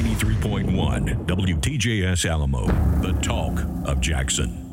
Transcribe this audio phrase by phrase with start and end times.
[0.00, 2.64] 93.1 WTJS Alamo,
[3.02, 4.66] the talk of Jackson.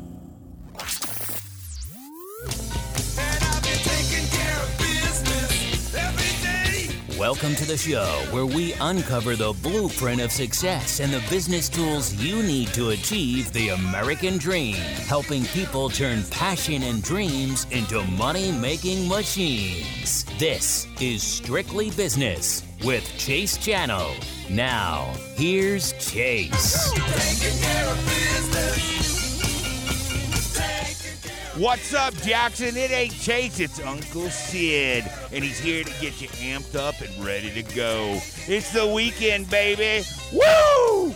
[7.18, 12.14] Welcome to the show where we uncover the blueprint of success and the business tools
[12.14, 18.50] you need to achieve the American dream, helping people turn passion and dreams into money
[18.50, 20.24] making machines.
[20.38, 24.14] This is Strictly Business with Chase Channel.
[24.50, 26.90] Now, here's Chase.
[31.58, 32.74] What's up, Jackson?
[32.74, 37.24] It ain't Chase, it's Uncle Syd, and he's here to get you amped up and
[37.24, 38.18] ready to go.
[38.46, 40.02] It's the weekend, baby.
[40.32, 41.14] Woo!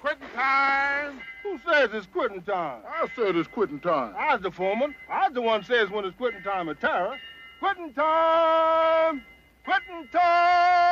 [0.00, 1.20] Quitting time.
[1.54, 2.82] Who says it's quitting time?
[2.84, 4.12] I said it's quitting time.
[4.18, 4.92] I was the foreman.
[5.08, 7.16] I was the one says when it's quitting time at Tara.
[7.60, 9.22] Quitting time!
[9.64, 10.82] Quitting time!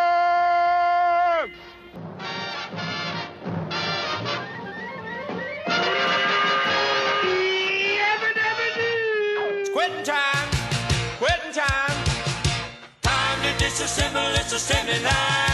[9.58, 10.48] It's quitting time,
[11.18, 12.04] quitting time.
[13.02, 15.51] Time to disassemble this assembly line.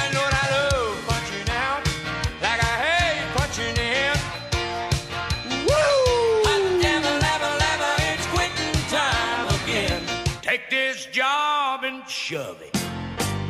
[12.28, 12.76] Shove it.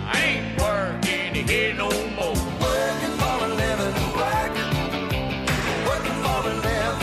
[0.06, 2.36] I ain't working here no more.
[2.62, 4.70] Working for a living, working.
[5.84, 7.02] Working for a living.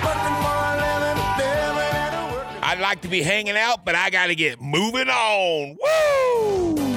[0.00, 2.62] Working for a living, living and a working.
[2.62, 5.76] I'd like to be hanging out, but I gotta get moving on.
[5.78, 6.91] Woo!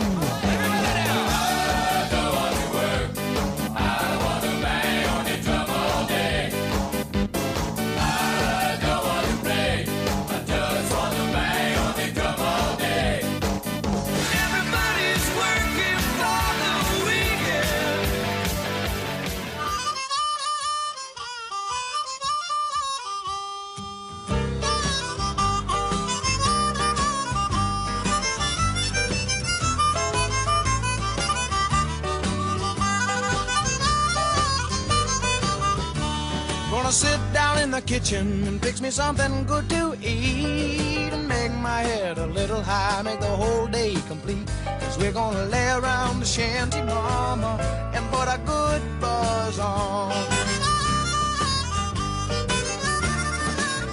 [37.86, 43.02] Kitchen and fix me something good to eat and make my head a little high,
[43.04, 44.48] make the whole day complete.
[44.80, 47.60] Cause we're gonna lay around the shanty, mama,
[47.94, 50.10] and put a good buzz on.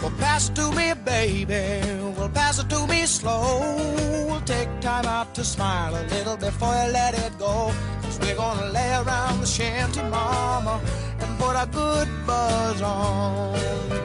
[0.00, 1.62] Well, pass it to me, baby.
[2.16, 3.60] Well, pass it to me slow.
[4.26, 7.72] We'll take time out to smile a little before you let it go.
[8.02, 10.80] Cause we're gonna lay around the shanty, mama,
[11.42, 14.01] put a good buzz on.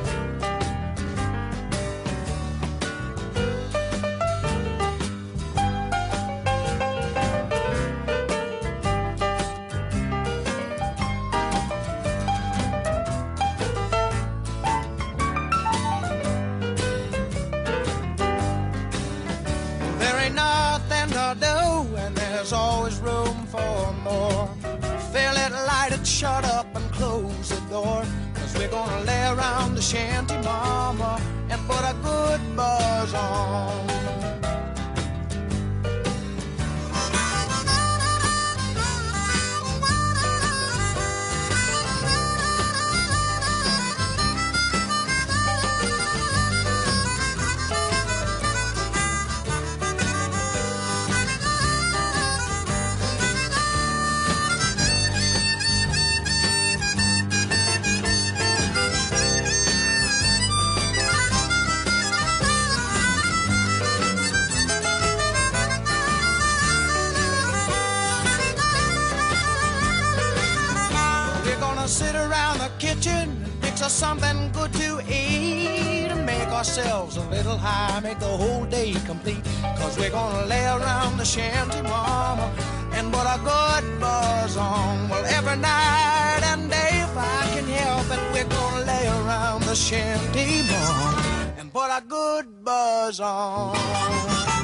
[76.57, 79.43] Ourselves a little high, make the whole day complete.
[79.77, 82.51] Cause we're gonna lay around the shanty, mama,
[82.93, 85.07] and put a good buzz on.
[85.07, 89.75] Well, every night and day, if I can help it, we're gonna lay around the
[89.75, 94.56] shanty, mama, and put a good buzz on.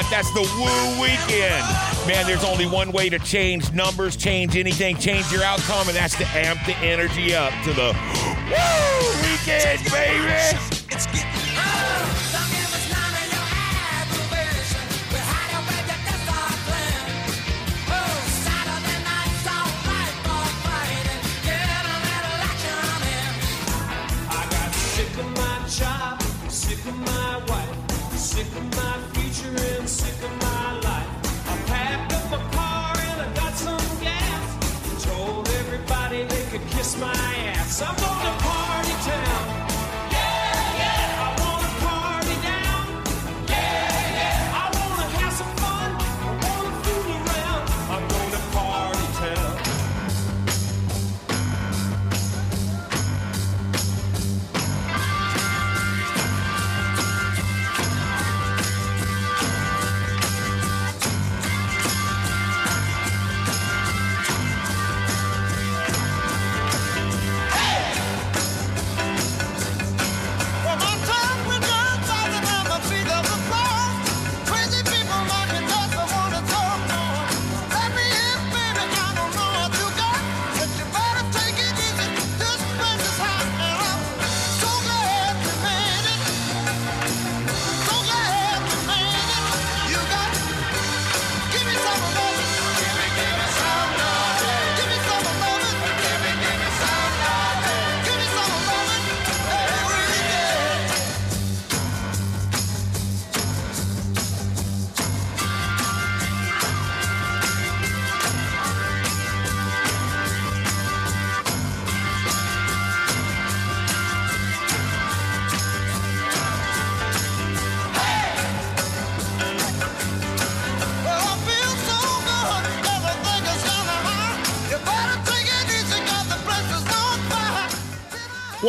[0.00, 1.64] What, that's the Woo Weekend.
[2.06, 6.16] Man, there's only one way to change numbers, change anything, change your outcome, and that's
[6.18, 7.96] to amp the energy up to the
[8.48, 10.79] Woo Weekend, baby.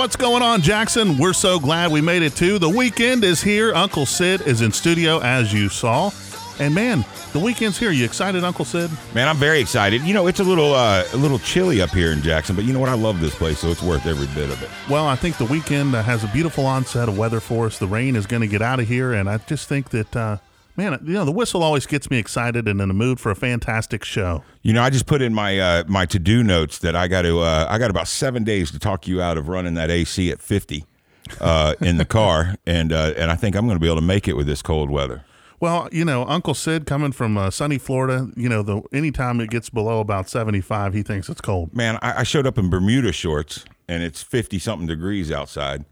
[0.01, 1.19] What's going on, Jackson?
[1.19, 2.57] We're so glad we made it too.
[2.57, 3.71] The weekend is here.
[3.75, 6.09] Uncle Syd is in studio, as you saw.
[6.57, 7.91] And man, the weekend's here.
[7.91, 8.89] You excited, Uncle Syd?
[9.13, 10.01] Man, I'm very excited.
[10.01, 12.73] You know, it's a little uh, a little chilly up here in Jackson, but you
[12.73, 12.89] know what?
[12.89, 14.71] I love this place, so it's worth every bit of it.
[14.89, 17.77] Well, I think the weekend has a beautiful onset of weather for us.
[17.77, 20.37] The rain is going to get out of here, and I just think that, uh,
[20.75, 23.35] man, you know, the whistle always gets me excited and in the mood for a
[23.35, 24.43] fantastic show.
[24.61, 27.23] You know, I just put in my uh, my to do notes that I got
[27.23, 30.31] to uh, I got about seven days to talk you out of running that AC
[30.31, 30.85] at 50
[31.39, 34.05] uh, in the car, and uh, and I think I'm going to be able to
[34.05, 35.23] make it with this cold weather.
[35.59, 39.51] Well, you know, Uncle Syd coming from uh, sunny Florida, you know, the anytime it
[39.51, 41.75] gets below about 75, he thinks it's cold.
[41.75, 45.85] Man, I, I showed up in Bermuda shorts, and it's 50 something degrees outside.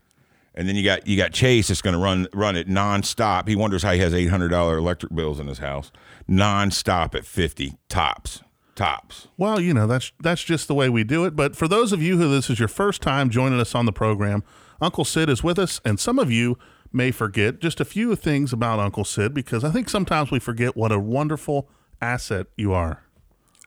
[0.60, 3.48] And then you got you got Chase that's going to run run it nonstop.
[3.48, 5.90] He wonders how he has eight hundred dollar electric bills in his house,
[6.30, 8.42] nonstop at 50 tops
[8.76, 9.30] tops.
[9.38, 11.34] Well, you know, that's that's just the way we do it.
[11.34, 13.94] But for those of you who this is your first time joining us on the
[13.94, 14.44] program,
[14.82, 16.58] Uncle Syd is with us, and some of you
[16.92, 20.76] may forget just a few things about Uncle Syd because I think sometimes we forget
[20.76, 21.70] what a wonderful
[22.02, 23.04] asset you are.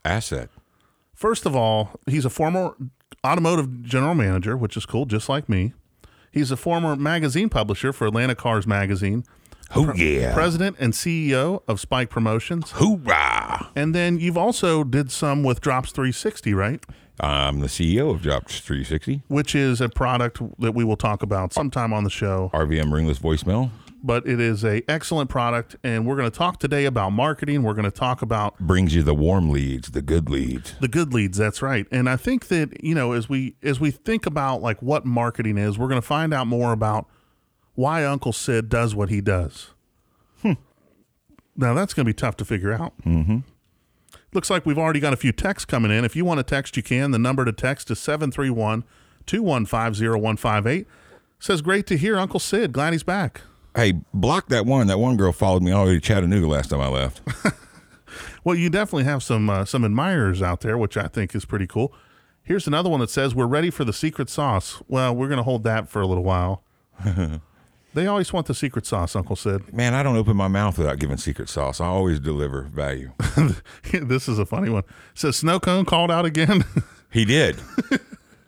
[0.04, 0.50] Asset.
[1.14, 2.76] First of all, he's a former
[3.24, 5.72] automotive general manager, which is cool, just like me.
[6.32, 9.24] He's a former magazine publisher for Atlanta Cars Magazine,
[9.76, 10.32] Oh yeah.
[10.34, 12.70] president and CEO of Spike Promotions.
[12.72, 13.68] Hoorah!
[13.76, 16.82] And then you've also did some with Drops 360, right?
[17.20, 21.52] I'm the CEO of Drops 360, Which is a product that we will talk about
[21.52, 22.50] sometime on the show.
[22.54, 23.70] RVM ringless voicemail.
[24.04, 27.62] But it is a excellent product, and we're going to talk today about marketing.
[27.62, 30.74] We're going to talk about Brings you the warm leads, the good leads.
[30.80, 31.38] the good leads.
[31.38, 31.86] That's right.
[31.92, 35.56] And I think that you know, as we as we think about like what marketing
[35.56, 37.06] is, we're going to find out more about
[37.74, 39.70] why Uncle Syd does what he does.
[40.42, 40.54] Hmm.
[41.56, 42.94] Now that's going to be tough to figure out.
[43.06, 43.38] Mm-hmm.
[44.34, 46.04] Looks like we've already got a few texts coming in.
[46.04, 47.10] If you want to text, you can.
[47.12, 48.82] The number to text is 731
[49.26, 50.86] 215 0158.
[51.38, 52.72] Says, Great to hear Uncle Syd.
[52.72, 53.42] Glad he's back.
[53.74, 54.86] Hey, block that one.
[54.88, 57.20] That one girl followed me all the way to Chattanooga last time I left.
[58.44, 61.66] Well, you definitely have some uh, some admirers out there, which I think is pretty
[61.66, 61.94] cool.
[62.42, 64.82] Here's another one that says, We're ready for the secret sauce.
[64.88, 66.64] Well, we're going to hold that for a little while.
[67.94, 69.72] they always want the secret sauce, Uncle Syd.
[69.72, 71.80] Man, I don't open my mouth without giving secret sauce.
[71.80, 73.12] I always deliver value.
[73.92, 74.82] this is a funny one.
[75.14, 76.64] says, Snow Cone called out again.
[77.10, 77.58] He did.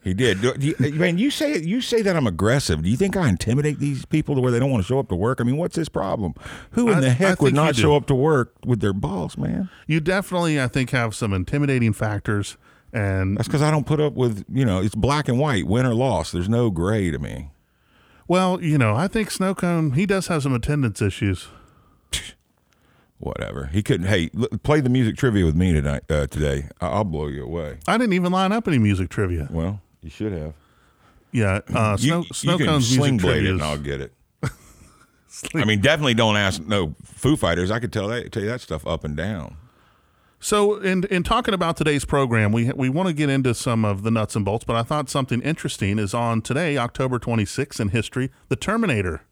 [0.05, 0.41] He did.
[0.43, 2.83] Do, do you, man, you say you say that I'm aggressive.
[2.83, 5.09] Do you think I intimidate these people to where they don't want to show up
[5.09, 5.41] to work?
[5.41, 6.35] I mean, what's his problem?
[6.73, 9.71] Who in I- the heck would not show up to work with their boss, man?
[9.87, 12.57] you definitely, I think, have some intimidating factors.
[12.93, 15.85] And, That's because I don't put up with you know it's black and white, win
[15.87, 16.31] or loss.
[16.31, 17.51] There's no gray to me.
[18.29, 21.49] well, you know, I think Snowcone he does have some attendance issues.
[23.19, 23.67] Whatever.
[23.73, 24.07] He couldn't.
[24.07, 26.03] Hey, l- play the music trivia with me tonight.
[26.11, 27.79] Uh, today, I- I'll blow you away.
[27.89, 29.49] I didn't even line up any music trivia.
[29.51, 30.53] Well, you should have.
[31.33, 34.01] Yeah, uh, You, snow, you snow can cones sling music blade it, and I'll get
[34.01, 34.13] it.
[35.55, 37.71] I mean, definitely don't ask no Foo Fighters.
[37.71, 39.57] I could tell that tell you that stuff up and down.
[40.39, 44.03] So, in in talking about today's program, we we want to get into some of
[44.03, 47.89] the nuts and bolts, but I thought something interesting is on today, October 26th in
[47.89, 49.23] history, The Terminator,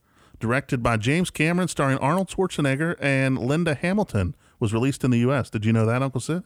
[0.40, 5.50] directed by James Cameron, starring Arnold Schwarzenegger and Linda Hamilton, was released in the U.S.
[5.50, 6.42] Did you know that, Uncle Syd?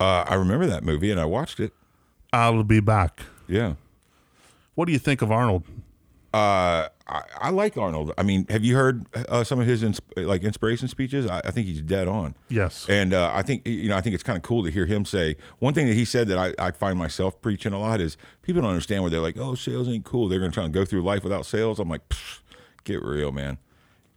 [0.00, 1.72] Uh, I remember that movie, and I watched it.
[2.34, 3.22] I'll be back.
[3.46, 3.74] Yeah.
[4.74, 5.62] What do you think of Arnold?
[6.32, 8.12] Uh, I, I like Arnold.
[8.18, 11.28] I mean, have you heard uh, some of his ins- like inspiration speeches?
[11.28, 12.34] I, I think he's dead on.
[12.48, 12.86] Yes.
[12.88, 15.04] And uh, I think you know, I think it's kind of cool to hear him
[15.04, 18.16] say one thing that he said that I, I find myself preaching a lot is
[18.42, 20.28] people don't understand where they're like, oh, sales ain't cool.
[20.28, 21.78] They're going to try and go through life without sales.
[21.78, 22.40] I'm like, "Pfft,
[22.82, 23.58] get real, man.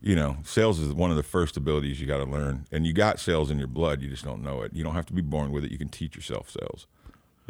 [0.01, 2.93] You know, sales is one of the first abilities you got to learn, and you
[2.93, 4.01] got sales in your blood.
[4.01, 4.73] You just don't know it.
[4.73, 5.71] You don't have to be born with it.
[5.71, 6.87] You can teach yourself sales.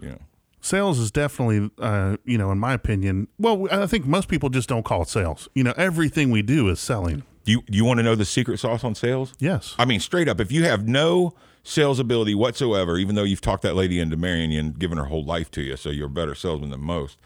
[0.01, 0.19] You know.
[0.67, 4.67] Sales is definitely, uh, you know, in my opinion, well, I think most people just
[4.67, 5.47] don't call it sales.
[5.55, 7.23] You know, everything we do is selling.
[7.45, 9.33] You you want to know the secret sauce on sales?
[9.39, 9.75] Yes.
[9.79, 11.33] I mean, straight up, if you have no
[11.63, 15.05] sales ability whatsoever, even though you've talked that lady into marrying you and given her
[15.05, 17.17] whole life to you, so you're a better salesman than most.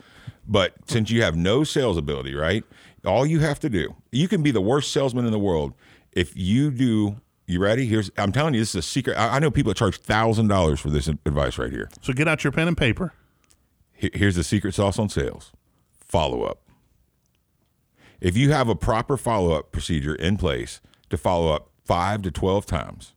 [0.48, 2.63] But since you have no sales ability, right?
[3.07, 5.74] All you have to do, you can be the worst salesman in the world
[6.12, 7.19] if you do.
[7.48, 7.88] You ready?
[7.88, 9.17] Here's I'm telling you, this is a secret.
[9.17, 11.89] I, I know people charge thousand dollars for this advice right here.
[12.01, 13.13] So get out your pen and paper.
[14.01, 15.51] Here- Here's the secret sauce on sales
[16.00, 16.60] follow up.
[18.20, 22.31] If you have a proper follow up procedure in place to follow up five to
[22.31, 23.13] 12 times,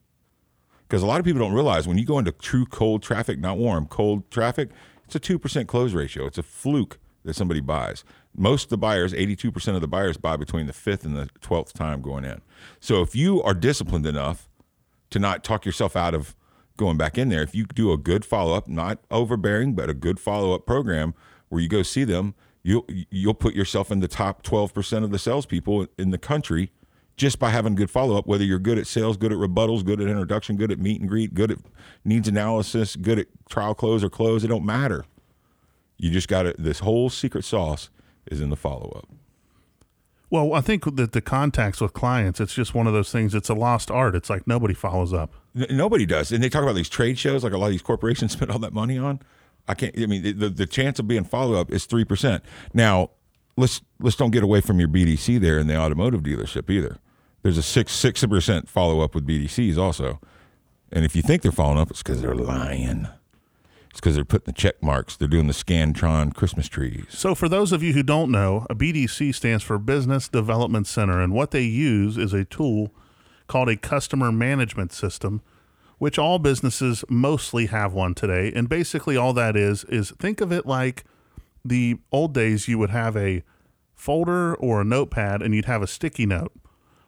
[0.86, 3.56] because a lot of people don't realize when you go into true cold traffic, not
[3.56, 4.68] warm, cold traffic,
[5.06, 6.26] it's a 2% close ratio.
[6.26, 8.04] It's a fluke that somebody buys.
[8.36, 11.72] Most of the buyers, 82% of the buyers, buy between the fifth and the 12th
[11.72, 12.42] time going in.
[12.78, 14.48] So if you are disciplined enough
[15.10, 16.36] to not talk yourself out of
[16.76, 17.42] going back in there.
[17.42, 21.14] If you do a good follow up, not overbearing, but a good follow up program
[21.48, 25.10] where you go see them, you'll you'll put yourself in the top twelve percent of
[25.10, 26.70] the salespeople in the country
[27.16, 28.26] just by having good follow up.
[28.26, 31.08] Whether you're good at sales, good at rebuttals, good at introduction, good at meet and
[31.08, 31.58] greet, good at
[32.04, 35.04] needs analysis, good at trial close or close, it don't matter.
[35.96, 36.54] You just got to.
[36.58, 37.90] This whole secret sauce
[38.26, 39.08] is in the follow up.
[40.30, 43.34] Well, I think that the contacts with clients, it's just one of those things.
[43.34, 44.16] It's a lost art.
[44.16, 45.32] It's like nobody follows up.
[45.56, 47.82] N- nobody does, and they talk about these trade shows like a lot of these
[47.82, 49.20] corporations spend all that money on.
[49.68, 49.96] I can't.
[49.98, 52.44] I mean, the the, chance of being follow up is three percent.
[52.72, 53.10] Now,
[53.56, 56.98] let's let's don't get away from your BDC there in the automotive dealership either.
[57.42, 60.20] There's a six six percent follow up with BDCs also,
[60.92, 63.08] and if you think they're following up, it's because they're lying.
[63.94, 65.16] It's because they're putting the check marks.
[65.16, 67.04] They're doing the Scantron Christmas trees.
[67.10, 71.20] So, for those of you who don't know, a BDC stands for Business Development Center,
[71.20, 72.92] and what they use is a tool
[73.46, 75.42] called a customer management system,
[75.98, 78.52] which all businesses mostly have one today.
[78.52, 81.04] And basically, all that is is think of it like
[81.64, 83.44] the old days you would have a
[83.94, 86.52] folder or a notepad and you'd have a sticky note.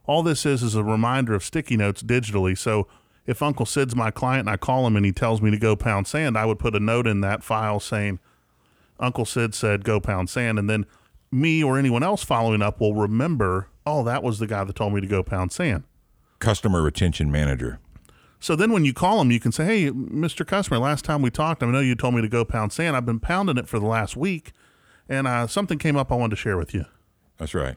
[0.07, 2.57] All this is is a reminder of sticky notes digitally.
[2.57, 2.87] So
[3.27, 5.77] if Uncle Syd's my client and I call him and he tells me to go
[5.77, 8.19] pound sand, I would put a note in that file saying,
[9.01, 10.59] Uncle Syd said go pound sand.
[10.59, 10.87] And then
[11.31, 14.95] me or anyone else following up will remember, oh, that was the guy that told
[14.95, 15.85] me to go pound sand.
[16.39, 17.79] Customer retention manager.
[18.39, 20.47] So then when you call them, you can say, hey, Mr.
[20.47, 22.95] Customer, last time we talked, I know you told me to go pound sand.
[22.95, 24.53] I've been pounding it for the last week,
[25.09, 26.85] and uh, something came up I wanted to share with you
[27.39, 27.77] That's right.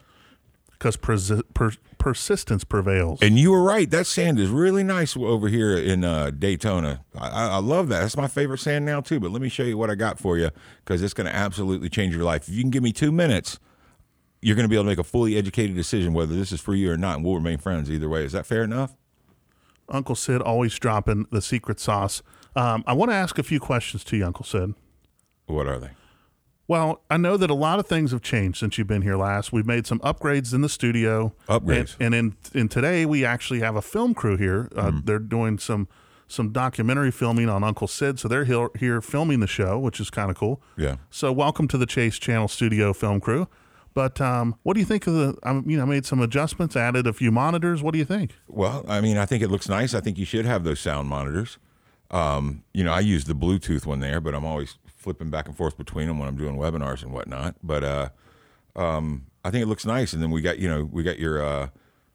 [0.80, 3.20] Because persi- per- persistence prevails.
[3.20, 3.90] And you were right.
[3.90, 7.04] That sand is really nice over here in uh, Daytona.
[7.14, 8.00] I, I love that.
[8.00, 9.20] That's my favorite sand now too.
[9.20, 10.48] But let me show you what I got for you
[10.82, 12.48] because it's going to absolutely change your life.
[12.48, 13.60] If you can give me two minutes,
[14.40, 16.74] you're going to be able to make a fully educated decision whether this is for
[16.74, 18.24] you or not, and we'll remain friends either way.
[18.24, 18.96] Is that fair enough?
[19.90, 22.22] Uncle Syd always dropping the secret sauce.
[22.56, 24.72] Um, I want to ask a few questions to you, Uncle Syd.
[25.44, 25.90] What are they?
[26.70, 29.52] Well, I know that a lot of things have changed since you've been here last.
[29.52, 31.34] We've made some upgrades in the studio.
[31.48, 31.96] Upgrades.
[31.98, 34.68] And, and in in today we actually have a film crew here.
[34.76, 35.04] Uh, Mm.
[35.04, 35.88] They're doing some
[36.28, 40.10] some documentary filming on Uncle Syd, so they're here, here filming the show, which is
[40.10, 40.62] kind of cool.
[40.76, 40.98] Yeah.
[41.10, 43.48] So welcome to the Chase Channel Studio film crew.
[43.92, 45.36] But um, what do you think of the?
[45.42, 47.82] I you know, made some adjustments, added a few monitors.
[47.82, 48.36] What do you think?
[48.46, 49.92] Well, I mean, I think it looks nice.
[49.92, 51.58] I think you should have those sound monitors.
[52.12, 55.56] Um, you know, I use the Bluetooth one there, but I'm always flipping back and
[55.56, 57.56] forth between them when I'm doing webinars and whatnot.
[57.62, 58.08] But uh,
[58.76, 60.12] um, I think it looks nice.
[60.12, 61.68] And then we got, you know, we got your uh,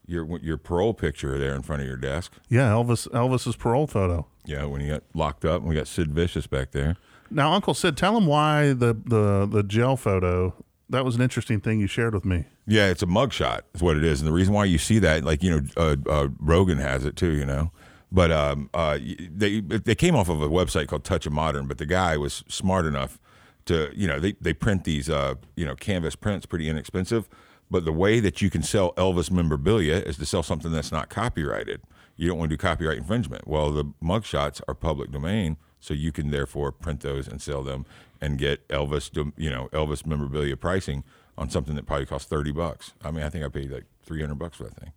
[0.05, 2.33] your your parole picture there in front of your desk.
[2.47, 4.27] Yeah, Elvis Elvis's parole photo.
[4.45, 6.97] Yeah, when you got locked up, and we got Sid Vicious back there.
[7.31, 10.53] Now, Uncle Syd, tell him why the the the jail photo
[10.89, 12.45] that was an interesting thing you shared with me.
[12.67, 13.61] Yeah, it's a mugshot.
[13.73, 15.95] Is what it is, and the reason why you see that, like you know, uh,
[16.07, 17.31] uh, Rogan has it too.
[17.31, 17.71] You know,
[18.15, 18.97] but um, uh,
[19.29, 22.45] they they came off of a website called Touch of Modern, but the guy was
[22.47, 23.19] smart enough
[23.65, 27.27] to you know they they print these uh, you know canvas prints pretty inexpensive,
[27.69, 31.09] but the way that you can sell Elvis memorabilia is to sell something that's not
[31.09, 31.81] copyrighted.
[32.15, 33.49] You don't want to do copyright infringement.
[33.49, 37.85] Well, the mugshots are public domain, so you can therefore print those and sell them
[38.21, 41.03] and get Elvis, you know, Elvis memorabilia pricing
[41.37, 42.93] on something that probably costs thirty bucks.
[43.03, 44.93] I mean, I think I paid like three hundred bucks for that thing.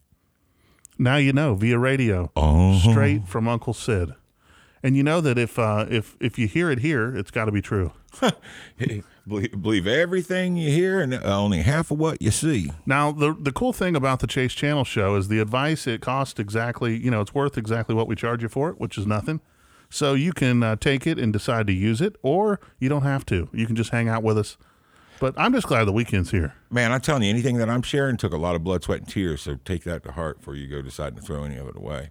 [0.99, 2.79] Now you know via radio, Oh.
[2.79, 4.15] straight from Uncle Syd,
[4.83, 7.53] and you know that if uh, if if you hear it here, it's got to
[7.53, 7.93] be true.
[9.29, 12.73] believe, believe everything you hear and only half of what you see.
[12.87, 15.87] Now the the cool thing about the Chase Channel show is the advice.
[15.87, 18.99] It costs exactly you know it's worth exactly what we charge you for it, which
[18.99, 19.41] is nothing.
[19.91, 23.25] So you can uh, take it and decide to use it, or you don't have
[23.27, 23.49] to.
[23.55, 24.59] You can just hang out with us.
[25.21, 26.55] But I'm just glad the weekend's here.
[26.71, 29.09] Man, I'm telling you, anything that I'm sharing took a lot of blood, sweat, and
[29.09, 29.43] tears.
[29.43, 32.11] So take that to heart before you go decide to throw any of it away.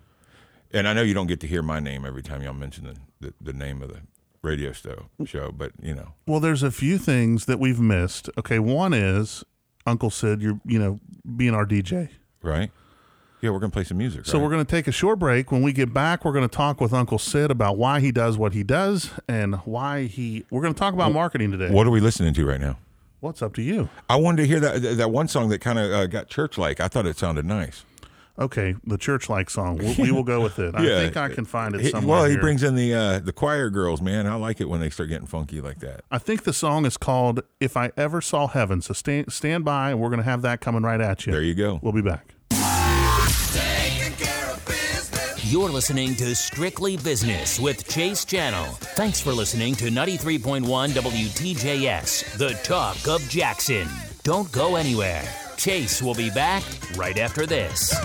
[0.71, 3.27] And I know you don't get to hear my name every time y'all mention the,
[3.27, 4.01] the, the name of the
[4.41, 8.29] radio show, show, but you know, Well, there's a few things that we've missed.
[8.37, 9.43] Okay, one is
[9.85, 10.99] Uncle Syd, you're you know
[11.35, 12.09] being our DJ.
[12.41, 12.71] right?
[13.41, 14.25] Yeah, we're gonna play some music.
[14.25, 14.43] So right?
[14.43, 15.51] we're going to take a short break.
[15.51, 18.35] When we get back, we're going to talk with Uncle Syd about why he does
[18.35, 20.43] what he does and why he.
[20.49, 21.69] We're going to talk about marketing today.
[21.69, 22.77] What are we listening to right now?
[23.19, 23.89] What's up to you?
[24.09, 26.79] I wanted to hear that that one song that kind of uh, got church like.
[26.79, 27.83] I thought it sounded nice.
[28.39, 29.77] Okay, the church-like song.
[29.77, 30.75] We, we will go with it.
[30.75, 32.17] I think I can find it somewhere.
[32.17, 32.39] well, he here.
[32.41, 34.27] brings in the uh, the choir girls, man.
[34.27, 36.01] I like it when they start getting funky like that.
[36.12, 39.89] I think the song is called "If I Ever Saw Heaven." So stand stand by,
[39.89, 41.31] and we're going to have that coming right at you.
[41.31, 41.79] There you go.
[41.81, 42.36] We'll be back.
[45.50, 48.66] You're listening to Strictly Business with Chase Channel.
[48.98, 53.88] Thanks for listening to 93.1 WTJS, the talk of Jackson.
[54.24, 55.24] Don't go anywhere.
[55.55, 56.64] Chase will be back
[56.98, 57.96] right after this.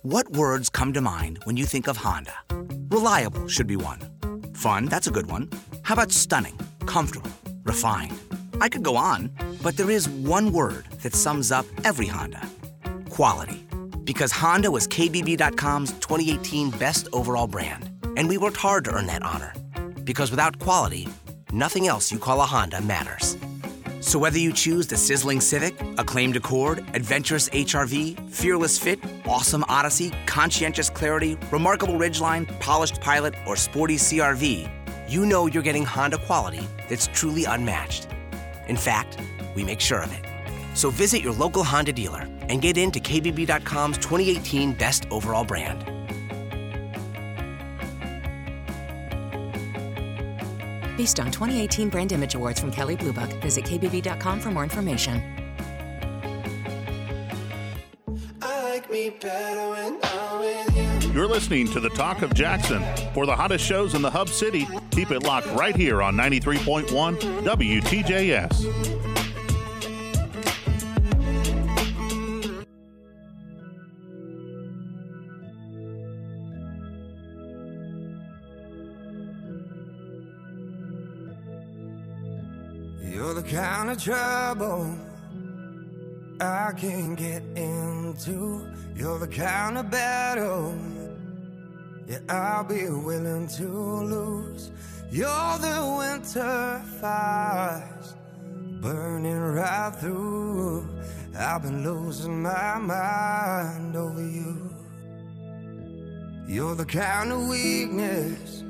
[0.00, 2.32] What words come to mind when you think of Honda?
[2.88, 4.00] Reliable should be one.
[4.54, 5.50] Fun, that's a good one.
[5.82, 7.30] How about stunning, comfortable,
[7.64, 8.18] refined?
[8.62, 9.28] I could go on,
[9.60, 12.48] but there is one word that sums up every Honda
[13.10, 13.66] quality.
[14.04, 19.24] Because Honda was KBB.com's 2018 best overall brand, and we worked hard to earn that
[19.24, 19.52] honor.
[20.04, 21.08] Because without quality,
[21.52, 23.36] nothing else you call a Honda matters.
[23.98, 30.12] So whether you choose the sizzling Civic, acclaimed Accord, adventurous HRV, fearless fit, awesome Odyssey,
[30.26, 34.70] conscientious Clarity, remarkable Ridgeline, polished Pilot, or sporty CRV,
[35.08, 38.06] you know you're getting Honda quality that's truly unmatched.
[38.72, 39.18] In fact,
[39.54, 40.24] we make sure of it.
[40.74, 45.84] So visit your local Honda dealer and get into KBB.com's 2018 best overall brand.
[50.96, 55.41] Based on 2018 Brand Image Awards from Kelley Blue Book, visit kbb.com for more information.
[61.12, 62.82] You're listening to the Talk of Jackson.
[63.12, 66.86] For the hottest shows in the Hub City, keep it locked right here on 93.1
[67.44, 69.02] WTJS.
[83.12, 85.11] You're the kind of trouble
[86.42, 88.66] I can't get into.
[88.96, 90.74] You're the kind of battle,
[92.08, 94.72] yeah, I'll be willing to lose.
[95.10, 98.16] You're the winter fires
[98.80, 100.88] burning right through.
[101.38, 104.68] I've been losing my mind over you.
[106.48, 108.64] You're the kind of weakness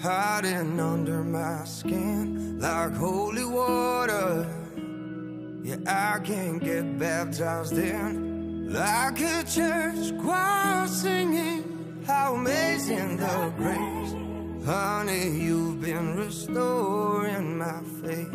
[0.00, 4.61] hiding under my skin like holy water.
[5.64, 12.02] Yeah, I can't get baptized in like a church choir singing.
[12.04, 15.30] How amazing the grace, honey.
[15.30, 18.34] You've been restoring my faith.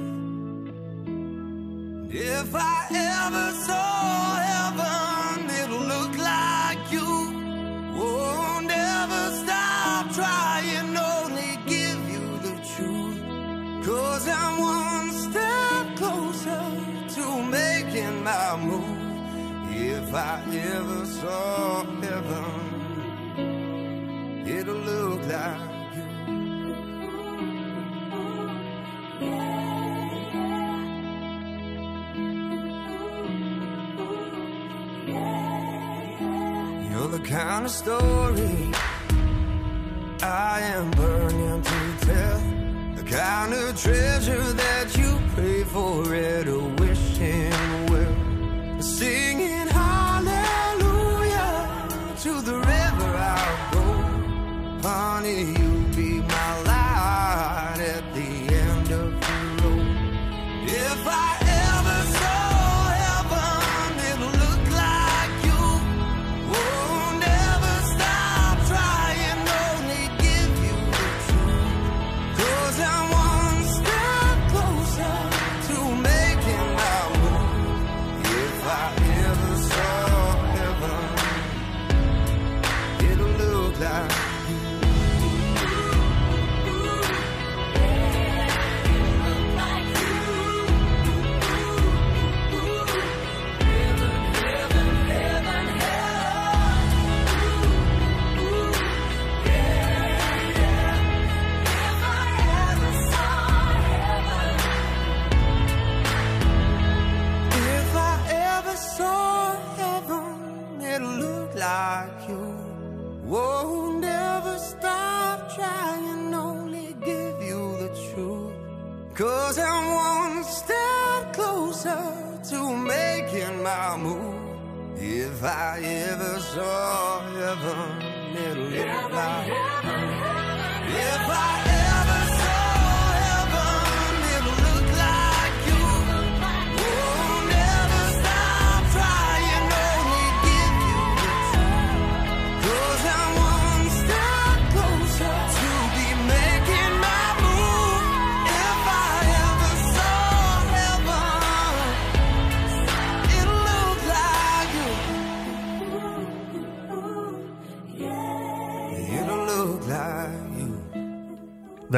[2.09, 4.46] If I ever saw
[18.27, 18.83] my.
[19.69, 20.41] If I
[20.75, 22.45] ever saw heaven,
[24.55, 26.07] it'll look like you.
[36.89, 38.57] You're the kind of story
[40.21, 42.41] I am burning to tell
[42.99, 47.76] the kind of treasure that you pray for it, a wishing
[48.97, 51.27] singing hallelujah
[52.17, 53.83] to the river I'll go.
[54.81, 55.76] Honey, you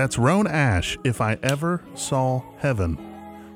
[0.10, 2.98] That's Roan Ash, If I Ever Saw Heaven.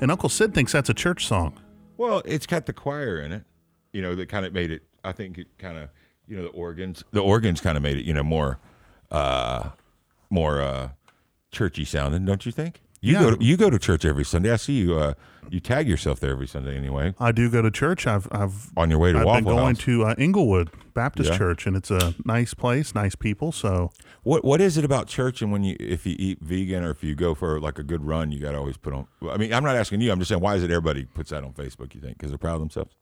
[0.02, 1.60] And Uncle Syd thinks that's a church song.
[1.98, 3.44] Well, it's got the choir in it,
[3.92, 4.84] you know, that kind of made it.
[5.04, 5.90] I think it kind of,
[6.28, 8.60] you know, the organs, the organs kind of made it, you know, more,
[9.10, 9.70] uh,
[10.30, 10.90] more uh,
[11.52, 12.83] churchy sounding, don't you think?
[13.04, 13.22] You Yeah.
[13.22, 14.50] go, to, you go to church every Sunday.
[14.52, 14.96] I see you.
[14.98, 15.14] Uh,
[15.50, 17.14] you tag yourself there every Sunday anyway.
[17.20, 18.08] I do go to church.
[18.08, 19.84] I've I've On your way to I've Waffle been going House.
[19.84, 21.38] to uh, Englewood Baptist Yeah.
[21.38, 23.52] Church, and it's a nice place, nice people.
[23.52, 23.92] So
[24.24, 27.04] What what is it about church and when you if you eat vegan or if
[27.04, 29.06] you go for like a good run, you got to always put on.
[29.30, 30.10] I mean, I'm not asking you.
[30.10, 31.94] I'm just saying, why is it everybody puts that on Facebook?
[31.94, 32.96] You think because they're proud of themselves?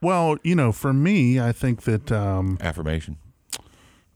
[0.00, 2.12] Well, you know, for me, I think that.
[2.12, 3.16] Um, Affirmation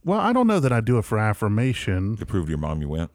[0.05, 2.17] well, I don't know that I do it for affirmation.
[2.19, 3.11] to prove to your mom you went.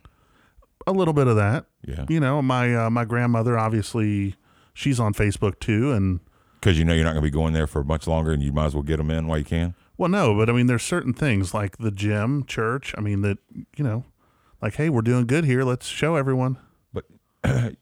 [0.87, 1.65] A little bit of that.
[1.85, 2.05] Yeah.
[2.09, 4.35] You know, my uh, my grandmother obviously
[4.73, 6.19] she's on Facebook too, and
[6.59, 8.51] Because you know you're not going to be going there for much longer, and you
[8.51, 9.75] might as well get them in while you can.
[9.97, 12.93] well, no, but I mean, there's certain things like the gym, church.
[12.97, 13.37] I mean, that
[13.77, 14.05] you know,
[14.61, 15.63] like, hey, we're doing good here.
[15.63, 16.57] Let's show everyone.
[16.93, 17.05] But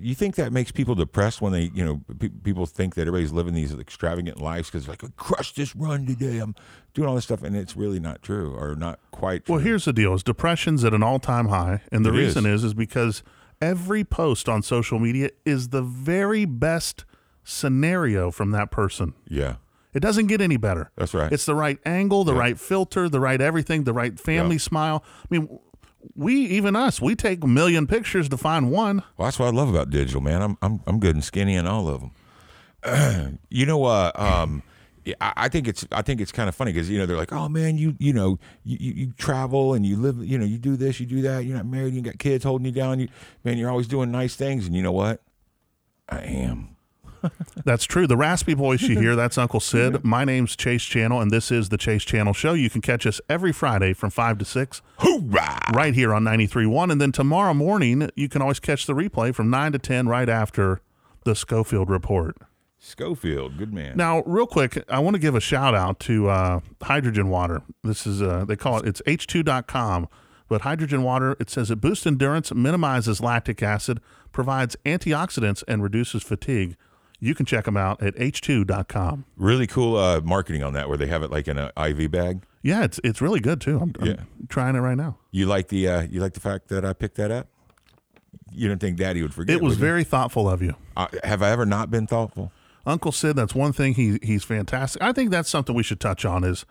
[0.00, 3.32] you, think that makes people depressed when they, you know, pe- people think that everybody's
[3.32, 6.38] living these extravagant lives because like, I crushed this run today.
[6.38, 6.54] I'm
[6.94, 9.44] doing all this stuff, and it's really not true or not quite.
[9.46, 9.56] True.
[9.56, 12.60] Well, here's the deal: is depression's at an all-time high, and the It reason is.
[12.62, 13.22] is is because
[13.62, 17.04] every post on social media is the very best
[17.44, 19.14] scenario from that person.
[19.28, 19.56] yeah,
[19.92, 20.90] It doesn't get any better.
[20.96, 21.32] That's right.
[21.32, 22.38] It's the right angle, the Yeah.
[22.38, 24.60] right filter, the right everything, the right family Yeah.
[24.60, 25.04] smile.
[25.24, 25.58] I mean,
[26.14, 29.02] we even us, we take a million pictures to find one.
[29.16, 30.42] Well, that's what I love about digital, man.
[30.42, 33.38] I'm I'm I'm good and skinny in all of them.
[33.50, 34.62] you know, uh, um,
[35.20, 37.32] I, I think it's I think it's kind of funny because you know they're like,
[37.32, 40.58] oh man, you you know you, you, you travel and you live, you know, you
[40.58, 41.44] do this, you do that.
[41.44, 43.00] You're not married, you got kids holding you down.
[43.00, 43.08] You
[43.44, 45.22] man, you're always doing nice things, and you know what?
[46.08, 46.76] I am.
[47.64, 48.06] That's true.
[48.06, 50.04] The raspy voice you hear, that's Uncle Syd.
[50.04, 52.54] My name's Chase Channel, and this is the Chase Channel Show.
[52.54, 55.72] You can catch us every Friday from 5 to 6 Hoorah!
[55.74, 56.90] right here on 93.1.
[56.90, 60.28] And then tomorrow morning, you can always catch the replay from 9 to 10 right
[60.28, 60.80] after
[61.24, 62.36] the Schofield Report.
[62.78, 63.94] Schofield, good man.
[63.96, 67.62] Now, real quick, I want to give a shout out to uh, hydrogen water.
[67.84, 70.08] This is uh, they call it it's h2.com,
[70.48, 74.00] but hydrogen water it says it boosts endurance, minimizes lactic acid,
[74.32, 76.74] provides antioxidants, and reduces fatigue.
[77.20, 79.26] You can check them out at h2.com.
[79.36, 82.44] Really cool uh, marketing on that, where they have it like in an IV bag.
[82.62, 83.78] Yeah, it's it's really good too.
[83.78, 85.18] I'm, I'm trying it right now.
[85.30, 87.48] You like the uh, you like the fact that I picked that up.
[88.52, 89.56] You don't think Daddy would forget?
[89.56, 89.86] It was would you?
[89.86, 90.74] very thoughtful of you.
[90.96, 92.52] Uh, have I ever not been thoughtful?
[92.86, 95.02] Uncle Syd, that's one thing he he's fantastic.
[95.02, 96.64] I think that's something we should touch on is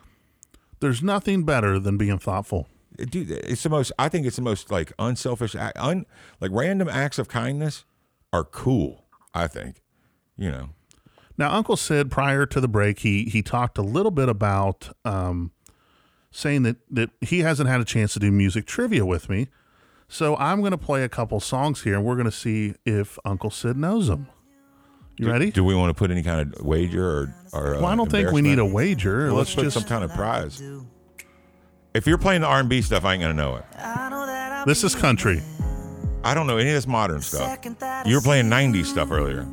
[0.79, 2.67] there's nothing better than being thoughtful.
[2.97, 3.91] dude, it's the most.
[3.99, 6.05] I think it's the most like unselfish, act, un,
[6.39, 7.85] like random acts of kindness
[8.33, 9.05] are cool.
[9.33, 9.81] I think,
[10.39, 10.69] you know,
[11.37, 15.51] Now, Uncle Syd, prior to the break, he he talked a little bit about um,
[16.31, 19.47] saying that that he hasn't had a chance to do music trivia with me.
[20.07, 23.19] So I'm going to play a couple songs here, and we're going to see if
[23.25, 24.27] Uncle Syd knows them.
[25.17, 25.51] You ready?
[25.51, 27.35] Do we want to put any kind of wager or?
[27.51, 29.27] or well, uh, I don't think we need a wager.
[29.27, 29.73] Well, let's let's put just.
[29.73, 30.63] some kind of prize.
[31.93, 33.65] If you're playing the R&B stuff, I ain't gonna know it.
[34.65, 35.41] This is country.
[36.23, 37.59] I don't know any of this modern stuff.
[38.05, 39.45] You were playing '90s stuff earlier.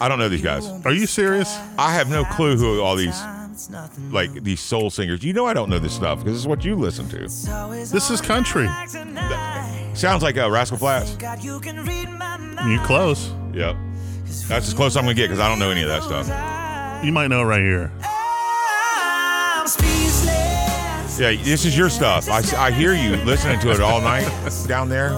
[0.00, 0.68] I don't know these guys.
[0.84, 1.56] Are you serious?
[1.78, 3.20] I have no clue who all these
[4.10, 5.24] like these soul singers.
[5.24, 7.18] You know I don't know this stuff because this is what you listen to.
[7.18, 8.68] This is country.
[9.94, 11.16] Sounds like uh, Rascal Flatts.
[12.66, 13.32] You close.
[13.52, 13.76] Yep.
[14.46, 17.04] That's as close I'm gonna get because I don't know any of that stuff.
[17.04, 17.90] You might know right here.
[21.18, 22.28] Yeah, this is your stuff.
[22.28, 24.28] I, I hear you listening to it all night
[24.68, 25.10] down there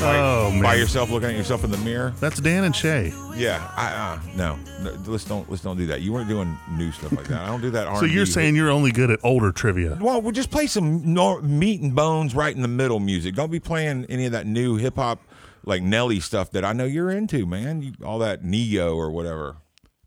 [0.00, 2.12] Oh man, by yourself, looking at yourself in the mirror.
[2.20, 3.12] that's Dan and Shay.
[3.34, 6.02] Yeah, I uh, no, no, let's don't let's don't do that.
[6.02, 7.40] You weren't doing new stuff like that.
[7.42, 7.88] I don't do that.
[7.98, 8.30] So you're R&B.
[8.30, 9.98] saying you're only good at older trivia?
[10.00, 13.34] Well, we'll just play some nor- meat and bones right in the middle music.
[13.34, 15.20] Don't be playing any of that new hip hop
[15.64, 17.82] like Nelly stuff that I know you're into, man.
[17.82, 19.56] You, all that Neo or whatever.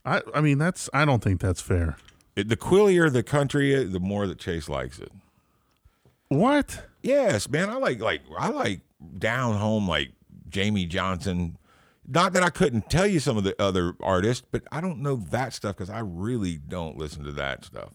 [0.04, 1.96] I I mean that's I don't think that's fair.
[2.34, 5.12] It, the quillier the country, is, the more that Chase likes it.
[6.28, 6.86] What?
[7.02, 7.68] Yes, man.
[7.68, 8.80] I like like I like
[9.18, 10.12] down home like
[10.48, 11.58] Jamey Johnson.
[12.06, 15.16] Not that I couldn't tell you some of the other artists, but I don't know
[15.30, 17.94] that stuff because I really don't listen to that stuff.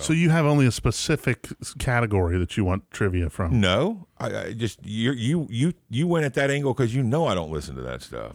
[0.00, 3.58] So you have only a specific category that you want trivia from?
[3.58, 7.26] No, I, I just you you you you went at that angle because you know
[7.26, 8.34] I don't listen to that stuff.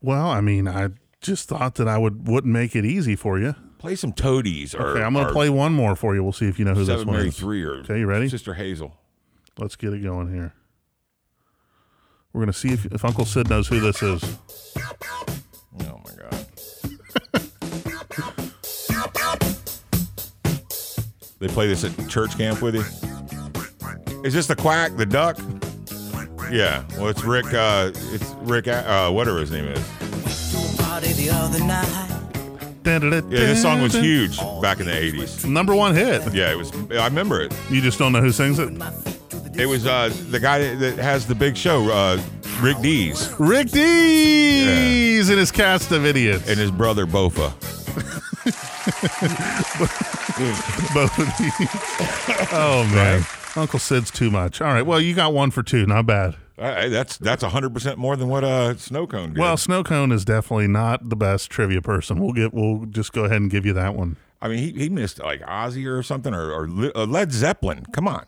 [0.00, 3.56] Well, I mean, I just thought that I would wouldn't make it easy for you.
[3.78, 6.22] Play some Toadies or Okay, I'm going to play one more for you.
[6.22, 7.36] We'll see if you know who this Seven one Mary is.
[7.36, 8.28] Three or Okay, you ready?
[8.28, 8.96] Sister Hazel.
[9.58, 10.54] Let's get it going here.
[12.32, 14.38] We're going to see if, if Uncle Syd knows who this is.
[15.84, 16.46] Oh my god.
[21.38, 22.84] they play this at church camp with you.
[24.24, 25.36] Is this the quack, the duck?
[26.50, 26.84] Yeah.
[26.96, 27.52] Well, it's Rick.
[27.52, 28.68] Uh, it's Rick.
[28.68, 30.02] Uh, whatever his name is.
[33.30, 35.48] Yeah, this song was huge back in the '80s.
[35.48, 36.32] Number one hit.
[36.34, 36.72] Yeah, it was.
[36.92, 37.54] I remember it.
[37.70, 38.70] You just don't know who sings it?
[39.54, 42.20] It was uh, the guy that- that has the big show, uh,
[42.60, 46.48] Rick Dees, Rick Dees and his cast of idiots.
[46.48, 47.52] and his brother Bofa.
[50.94, 51.68] Both of these.
[52.52, 53.24] Oh, man.
[53.56, 54.60] Uncle Syd's too much.
[54.60, 54.84] All right.
[54.84, 55.86] Well, you got one for two.
[55.86, 56.36] Not bad.
[56.58, 59.38] Uh, that's that's hundred percent more than what uh, Snow Cone did.
[59.38, 62.20] Well, Snow Cone is definitely not the best trivia person.
[62.20, 62.54] We'll get.
[62.54, 64.16] We'll just go ahead and give you that one.
[64.40, 67.86] I mean, he, he missed like Ozzy or something or, or uh, Led Zeppelin.
[67.92, 68.26] Come on.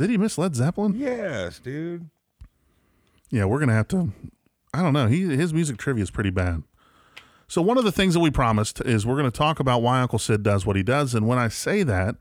[0.00, 0.94] Did he miss Led Zeppelin?
[0.94, 2.08] Yes, dude.
[3.28, 4.10] Yeah, we're gonna have to.
[4.72, 5.08] I don't know.
[5.08, 6.62] He his music trivia is pretty bad.
[7.48, 10.00] So one of the things that we promised is we're going to talk about why
[10.00, 12.14] Uncle Syd does what he does, and when I say that,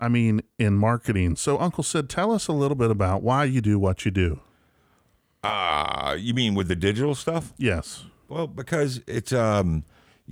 [0.00, 1.34] I mean in marketing.
[1.34, 4.40] So Uncle Syd, tell us a little bit about why you do what you do.
[5.42, 7.52] Uh, you mean with the digital stuff?
[7.58, 8.04] Yes.
[8.28, 9.82] Well, because it's um,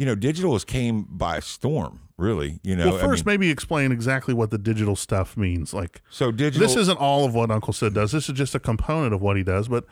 [0.01, 2.59] you know, digital has came by storm, really.
[2.63, 5.75] You know, well, I first, mean, maybe explain exactly what the digital stuff means.
[5.75, 6.67] Like, so digital.
[6.67, 8.13] this isn't all of what Uncle Syd does.
[8.13, 9.69] This is just a component of what he does.
[9.69, 9.85] But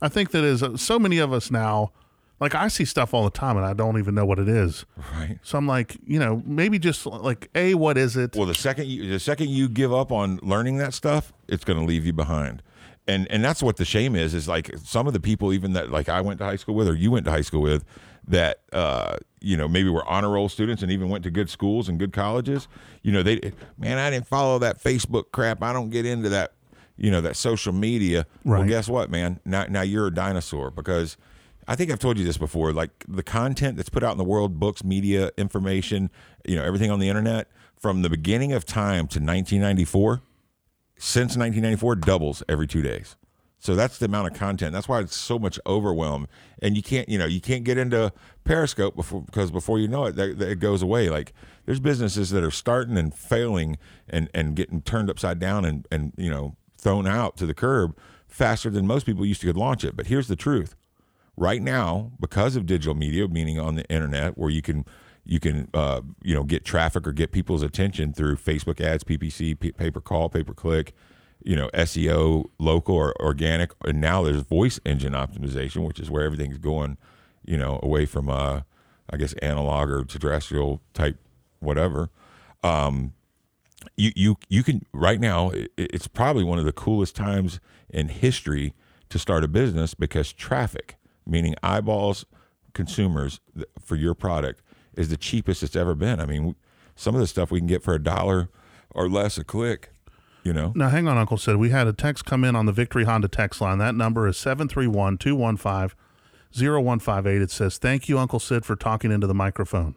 [0.00, 1.90] I think that is uh, so many of us now.
[2.38, 4.86] Like I see stuff all the time and I don't even know what it is.
[5.14, 5.40] right.
[5.42, 8.36] So I'm like, you know, maybe just like a what is it?
[8.36, 11.78] Well, the second you the second you give up on learning that stuff, it's going
[11.78, 12.62] to leave you behind.
[13.08, 14.32] And and that's what the shame is.
[14.32, 16.88] Is like some of the people, even that like I went to high school with,
[16.88, 17.84] or you went to high school with,
[18.30, 21.88] that uh, you know maybe were honor roll students and even went to good schools
[21.88, 22.68] and good colleges.
[23.02, 25.62] You know, they man, I didn't follow that Facebook crap.
[25.62, 26.52] I don't get into that.
[26.96, 28.26] You know that social media.
[28.44, 29.40] Well, guess what, man?
[29.44, 31.16] Now now you're a dinosaur because.
[31.68, 32.72] I think I've told you this before.
[32.72, 36.10] Like the content that's put out in the world, books, media, information,
[36.44, 37.46] you know, everything on the internet
[37.78, 40.20] from the beginning of time to 1994,
[40.98, 43.14] since 1994, doubles every two days.
[43.60, 44.72] So that's the amount of content.
[44.72, 46.26] That's why it's so much overwhelm.
[46.62, 48.10] And you can't, you know, you can't get into
[48.44, 51.10] Periscope before because before you know it, that, that it goes away.
[51.10, 51.34] Like
[51.66, 53.76] there's businesses that are starting and failing
[54.08, 57.96] and and getting turned upside down and and you know thrown out to the curb
[58.26, 59.94] faster than most people used to could launch it.
[59.94, 60.74] But here's the truth
[61.36, 64.86] right now because of digital media meaning on the internet where you can
[65.24, 69.76] you can uh, you know get traffic or get people's attention through facebook ads ppc
[69.76, 70.92] pay per call pay per click
[71.42, 76.24] you know seo local or organic and now there's voice engine optimization which is where
[76.24, 76.96] everything's going
[77.44, 78.60] you know away from uh
[79.10, 81.18] i guess analog or terrestrial type
[81.60, 82.10] whatever
[82.62, 83.12] um
[83.96, 88.08] you you you can right now it, it's probably one of the coolest times in
[88.08, 88.74] history
[89.08, 92.24] to start a business because traffic meaning eyeballs
[92.74, 93.40] consumers
[93.82, 94.62] for your product
[94.94, 96.54] is the cheapest it's ever been i mean
[96.94, 98.50] some of the stuff we can get for a dollar
[98.94, 99.90] or less a click.
[100.42, 101.56] You know, Now, hang on, Uncle Syd.
[101.56, 103.78] We had a text come in on the Victory Honda text line.
[103.78, 105.96] That number is 731 215
[106.52, 107.42] 0158.
[107.42, 109.94] It says, Thank you, Uncle Syd, for talking into the microphone.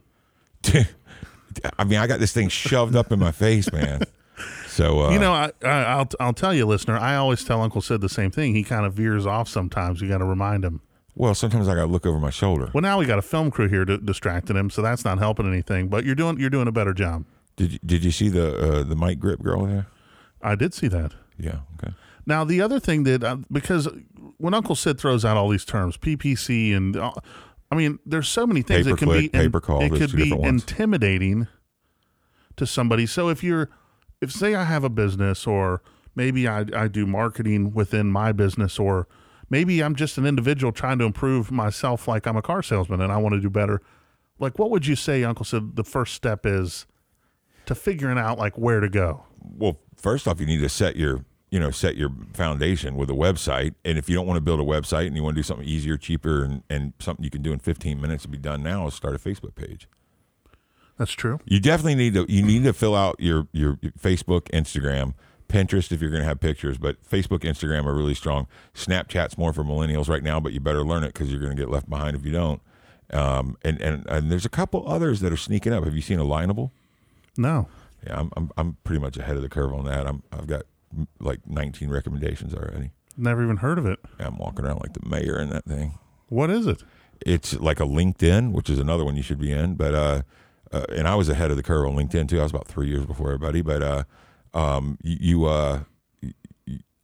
[1.77, 4.01] I mean, I got this thing shoved up in my face, man.
[4.67, 7.79] So uh, you know, I, I, I'll, I'll tell you, listener, I always tell Uncle
[7.81, 8.55] Syd the same thing.
[8.55, 10.01] He kind of veers off sometimes.
[10.01, 10.81] You got to remind him.
[11.15, 12.71] well, sometimes I got to look over my shoulder.
[12.73, 15.47] Well, now we got a film crew here to, distracting him, so that's not helping
[15.47, 15.89] anything.
[15.89, 17.25] But you're doing you're doing a better job.
[17.55, 19.85] Did you, did you see the uh, the mic grip girl there?
[20.43, 21.13] I did see that.
[21.37, 21.59] Yeah.
[21.81, 21.93] Okay.
[22.25, 23.87] Now, the other thing that, uh, because
[24.37, 27.11] when Uncle Syd throws out all these terms, PPC, and uh,
[27.71, 31.47] I mean, there's so many things that can be, Pay-per-click, pay-per-call, it could be intimidating
[32.55, 33.05] to somebody.
[33.05, 33.69] So if you're,
[34.21, 35.81] if say I have a business, or
[36.15, 39.07] maybe I, I do marketing within my business, or
[39.49, 43.11] maybe I'm just an individual trying to improve myself, like I'm a car salesman and
[43.11, 43.81] I want to do better.
[44.39, 46.85] Like, what would you say, Uncle Syd, the first step is
[47.65, 49.25] to figuring out like where to go?
[49.39, 53.13] Well, first off, you need to set your you know set your foundation with a
[53.13, 53.73] website.
[53.83, 55.67] And if you don't want to build a website and you want to do something
[55.67, 58.85] easier, cheaper, and, and something you can do in 15 minutes to be done now,
[58.87, 59.87] is start a Facebook page.
[60.97, 61.39] That's true.
[61.45, 65.13] You definitely need to you need to fill out your your, Facebook, Instagram,
[65.47, 68.47] Pinterest if you're going to have pictures, but Facebook, Instagram are really strong.
[68.73, 71.61] Snapchat's more for millennials right now, but you better learn it because you're going to
[71.61, 72.61] get left behind if you don't.
[73.11, 75.83] Um, and, and and there's a couple others that are sneaking up.
[75.83, 76.71] Have you seen Alignable?
[77.37, 77.67] No.
[78.05, 80.07] Yeah, I'm I'm, I'm pretty much ahead of the curve on that.
[80.07, 80.63] I'm I've got
[81.19, 82.91] like 19 recommendations already.
[83.17, 83.99] Never even heard of it.
[84.19, 85.97] I'm walking around like the mayor in that thing.
[86.29, 86.83] What is it?
[87.25, 89.75] It's like a LinkedIn, which is another one you should be in.
[89.75, 90.21] But uh,
[90.71, 92.39] uh, and I was ahead of the curve on LinkedIn too.
[92.39, 93.61] I was about three years before everybody.
[93.61, 94.03] But uh,
[94.53, 95.81] um, you, you uh,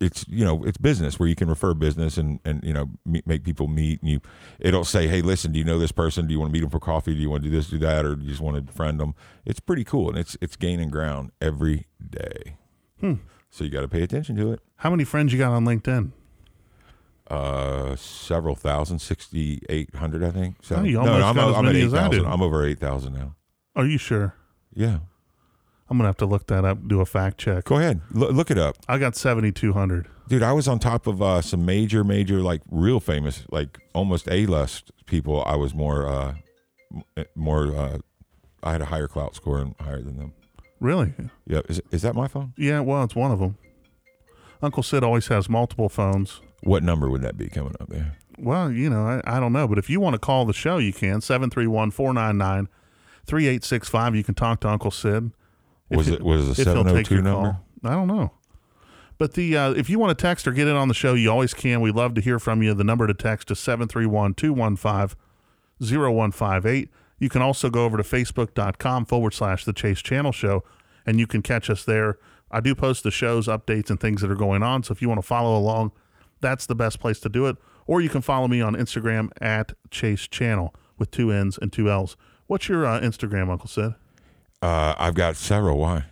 [0.01, 3.27] it's you know it's business where you can refer business and and you know meet,
[3.27, 4.21] make people meet and you
[4.59, 6.25] it'll say hey listen do you know this person?
[6.27, 7.13] Do you want to meet them for coffee?
[7.13, 8.99] Do you want to do this do that or do you just want to friend
[8.99, 9.13] them
[9.45, 12.55] it's pretty cool and it's it's gaining ground every day.
[13.01, 13.15] Hmm.
[13.49, 14.61] so you got to pay attention to it.
[14.77, 16.11] How many friends you got on LinkedIn?
[17.29, 20.55] uh several thousand sixty eight hundred I think.
[20.63, 22.23] So Oh, no, no, I'm, as I'm at many eight as I thousand.
[22.23, 22.27] do.
[22.27, 23.35] I'm over eight thousand now.
[23.75, 24.33] Are you sure?
[24.73, 24.99] yeah
[25.89, 26.87] I'm gonna have to look that up.
[26.87, 27.65] Do a fact check.
[27.65, 30.07] go ahead Lo- look it up I got seventy two hundred.
[30.27, 34.27] dude i was on top of uh, some major major like real famous like almost
[34.29, 36.33] a-list people i was more uh
[37.35, 37.97] more uh
[38.63, 40.33] i had a higher Klout score and higher than them
[40.79, 41.13] Really?
[41.47, 42.79] yeah is, is that my phone Yeah.
[42.81, 43.57] Well, it's one of them.
[44.61, 46.41] Uncle Syd always has multiple phones.
[46.63, 49.67] what number would that be coming up there Well, you know, I, I don't know,
[49.67, 51.19] but if you want to call the show, you can
[53.27, 54.15] 731-499-3865.
[54.17, 55.31] You can talk to Uncle Syd.
[55.97, 57.51] Was he- it- was it a he'll take 702 your number?
[57.83, 57.91] call.
[57.91, 58.31] I don't know.
[59.17, 61.29] But the uh, if you want to text or get in on the show, you
[61.29, 61.81] always can.
[61.81, 62.73] We love to hear from you.
[62.73, 63.57] The number to text is
[65.81, 66.89] 731-215-0158.
[67.19, 70.63] You can also go over to facebook.com forward slash the Chase Channell Show,
[71.05, 72.17] and you can catch us there.
[72.51, 74.83] I do post the shows, updates, and things that are going on.
[74.83, 75.91] So if you want to follow along,
[76.39, 77.57] that's the best place to do it.
[77.85, 81.89] Or you can follow me on Instagram at Chase Channell with two N's and two
[81.89, 82.15] L's.
[82.47, 83.95] What's your uh, Instagram, Uncle Syd?
[84.61, 86.05] Uh i've got several why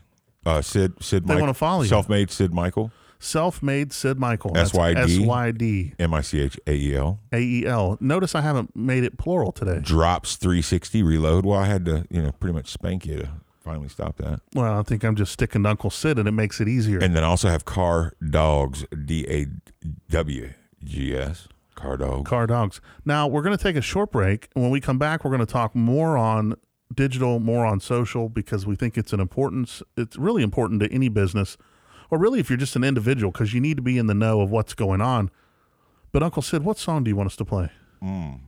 [0.45, 1.89] uh syd syd They Mike- wanna follow you.
[1.89, 4.51] self-made syd michael Self-made Syd Michael.
[4.53, 4.99] That's S-Y-D.
[5.23, 5.93] S-Y-D.
[5.97, 7.97] m-i-c-h-a-e-l A-E-L.
[7.99, 9.79] Notice I haven't made it plural today.
[9.81, 13.29] drops 360 reload well i had to you know pretty much spank you to
[13.63, 16.61] finally stop that Well, I think I'm just sticking to Uncle Syd, and it makes
[16.61, 16.99] it easier.
[16.99, 19.47] And then also have car dogs, D A
[20.11, 22.23] W G S, car dog.
[22.25, 22.79] Car dogs.
[23.03, 25.45] Now we're going to take a short break, and when we come back, we're going
[25.45, 26.53] to talk more on
[26.93, 29.81] digital, more on social, because we think it's an importance.
[29.95, 31.57] It's really important to any business,
[32.09, 34.41] or really if you're just an individual, because you need to be in the know
[34.41, 35.29] of what's going on.
[36.11, 37.69] But Uncle Syd, what song do you want us to play?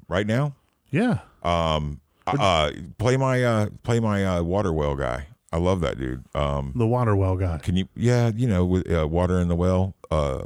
[0.07, 0.55] Right now,
[0.91, 1.19] Yeah.
[1.43, 5.27] um, uh, play my uh, play my uh, water well guy.
[5.51, 6.23] I love that dude.
[6.35, 7.57] Um, The water well guy.
[7.57, 7.87] can you?
[7.95, 9.95] Yeah, you know, with uh, water in the well.
[10.11, 10.43] Uh,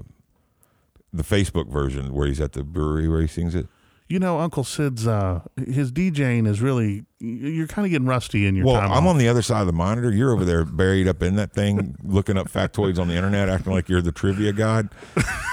[1.11, 3.67] the Facebook version where he's at the brewery where he sings it.
[4.13, 8.55] You know, Uncle Syd's uh, his DJing is really you're kind of getting rusty in
[8.55, 8.75] your Well.
[8.75, 9.05] I'm off.
[9.07, 10.11] on the other side of the monitor.
[10.11, 13.73] You're over there buried up in that thing, looking up factoids on the internet, acting
[13.73, 14.89] like you're the trivia god.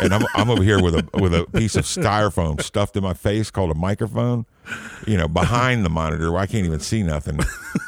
[0.00, 3.14] And I'm I'm over here with a with a piece of styrofoam stuffed in my
[3.14, 4.44] face called a microphone.
[5.06, 7.40] You know, behind the monitor, where I can't even see nothing.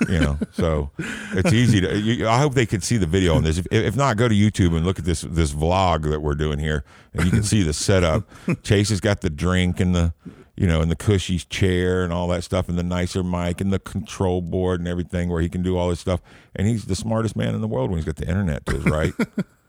[0.09, 0.91] You know, so
[1.33, 1.99] it's easy to.
[1.99, 3.59] You, I hope they could see the video on this.
[3.59, 6.59] If, if not, go to YouTube and look at this this vlog that we're doing
[6.59, 8.27] here, and you can see the setup.
[8.63, 10.15] Chase has got the drink and the
[10.57, 13.73] you know, in the cushy chair and all that stuff, and the nicer mic and
[13.73, 16.21] the control board and everything, where he can do all this stuff.
[16.55, 18.85] And he's the smartest man in the world when he's got the internet to his
[18.85, 19.13] right.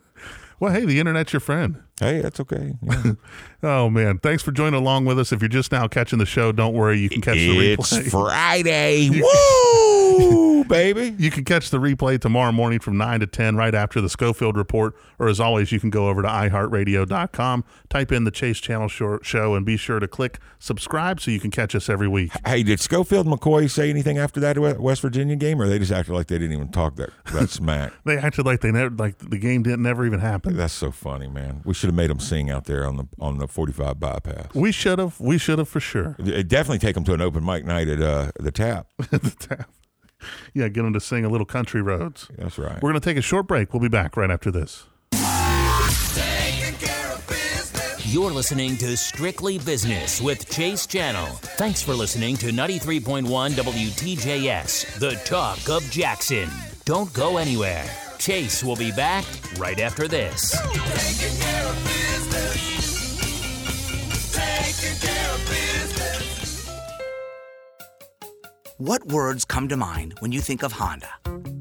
[0.60, 1.82] well, hey, the internet's your friend.
[2.00, 2.74] hey, that's okay.
[2.82, 3.14] Yeah.
[3.66, 5.32] Oh man, thanks for joining along with us.
[5.32, 8.00] If you're just now catching the show, don't worry, you can catch the replay.
[8.00, 8.12] it's.
[8.12, 9.10] Friday.
[9.22, 9.93] Woo!
[10.04, 11.16] Woo, baby.
[11.18, 14.58] You can catch the replay tomorrow morning from 9 to 10 right after the Schofield
[14.58, 14.96] report.
[15.20, 19.56] Or as always, you can go over to iHeartRadio.com, type in the Chase Channell show,
[19.56, 22.32] and be sure to click subscribe so you can catch us every week.
[22.46, 26.14] Hey, did Schofield McCoy say anything after that West Virginia game, or they just acted
[26.14, 27.94] like they didn't even talk that, that smack?
[28.06, 30.56] They acted like they never, like the game didn't never even happen.
[30.56, 31.62] That's so funny, man.
[31.66, 34.54] We should have made them sing out there on the on the 45 bypass.
[34.54, 35.20] We should have.
[35.20, 36.16] We should have for sure.
[36.20, 38.88] It'd definitely take them to an open mic night at uh, the tap.
[38.98, 39.70] the tap.
[40.54, 42.28] Yeah, get them to sing a little country roads.
[42.38, 42.76] That's right.
[42.82, 43.74] We're going to take a short break.
[43.74, 44.86] We'll be back right after this.
[48.06, 51.40] You're listening to Strictly Business with Chase Channell.
[51.58, 56.48] Thanks for listening to 93.1 WTJS, the talk of Jackson.
[56.86, 57.90] Don't go anywhere.
[58.20, 59.26] Chase will be back
[59.58, 60.54] right after this.
[68.86, 71.08] What words come to mind when you think of Honda?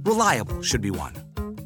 [0.02, 1.14] Reliable should be one.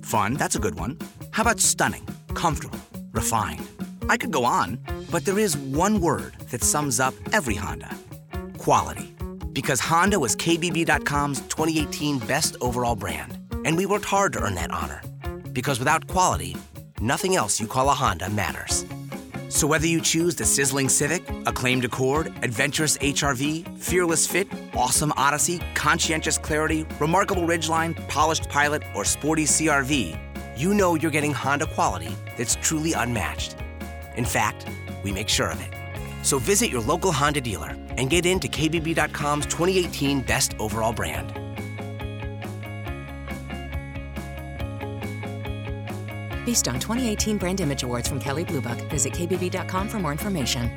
[0.02, 0.98] Fun, that's a good one.
[1.30, 2.78] How about stunning, comfortable,
[3.12, 3.66] refined?
[4.10, 4.78] I could go on,
[5.10, 7.88] but there is one word that sums up every Honda
[8.58, 9.14] quality.
[9.54, 14.70] Because Honda was KBB.com's 2018 best overall brand, and we worked hard to earn that
[14.70, 15.00] honor.
[15.54, 16.54] Because without quality,
[17.00, 18.84] nothing else you call a Honda matters.
[19.48, 25.60] So whether you choose the sizzling Civic, acclaimed Accord, adventurous HRV, fearless fit, awesome Odyssey,
[25.74, 30.18] conscientious Clarity, remarkable Ridgeline, polished Pilot, or sporty CRV,
[30.56, 33.56] you know you're getting Honda quality that's truly unmatched.
[34.16, 34.66] In fact,
[35.04, 35.70] we make sure of it.
[36.22, 41.45] So visit your local Honda dealer and get into KBB.com's 2018 Best Overall Brand.
[46.46, 50.70] Based on 2018 Brand Image Awards from Kelley Blue Book, visit kbb.com for more information.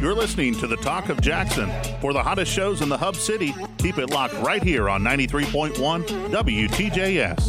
[0.00, 1.68] You're listening to the Talk of Jackson.
[2.00, 5.74] For the hottest shows in the Hub City, keep it locked right here on 93.1
[6.30, 7.42] WTJS.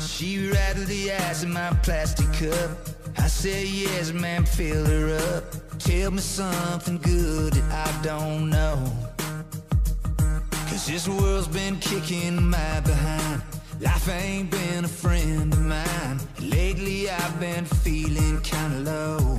[0.00, 2.97] She rattled the ice in my plastic cup.
[3.18, 5.44] I said, yes, man, fill her up.
[5.78, 8.84] Tell me something good that I don't know.
[10.68, 13.42] Cause this world's been kicking my behind.
[13.80, 16.18] Life ain't been a friend of mine.
[16.40, 19.38] Lately I've been feeling kinda low.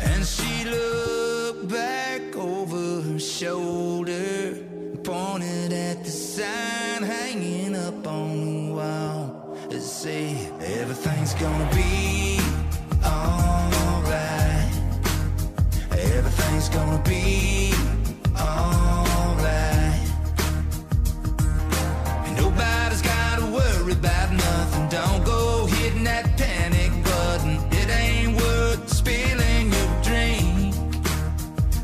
[0.00, 4.56] And she looked back over her shoulder,
[5.04, 9.56] pointed at the sign hanging up on the wall.
[9.70, 12.17] It said, Everything's gonna be
[16.58, 17.72] Everything's gonna be
[18.36, 20.10] alright.
[22.26, 24.88] And nobody's gotta worry about nothing.
[24.88, 27.60] Don't go hitting that panic button.
[27.70, 30.74] It ain't worth spilling your drink.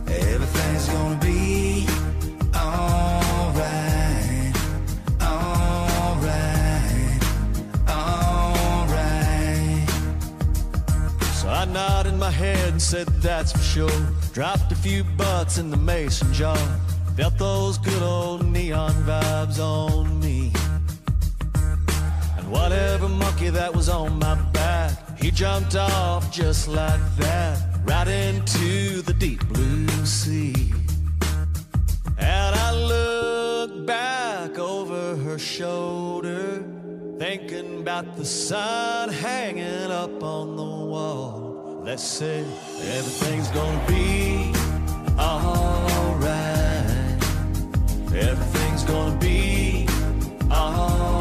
[0.08, 1.86] Everything's gonna be
[2.56, 4.56] alright.
[5.22, 7.22] Alright.
[7.88, 9.88] Alright.
[11.34, 14.13] So I nodded my head and said, That's for sure.
[14.34, 16.58] Dropped a few bucks in the mason jar.
[17.16, 20.52] Felt those good old neon vibes on me.
[22.36, 28.08] And whatever monkey that was on my back, he jumped off just like that, right
[28.08, 30.72] into the deep blue sea.
[32.18, 36.60] And I look back over her shoulder,
[37.20, 41.53] thinking about the sun hanging up on the wall.
[41.84, 44.50] Let's say everything's gonna be
[45.18, 46.24] alright.
[48.10, 49.86] Everything's gonna be
[50.50, 51.13] alright.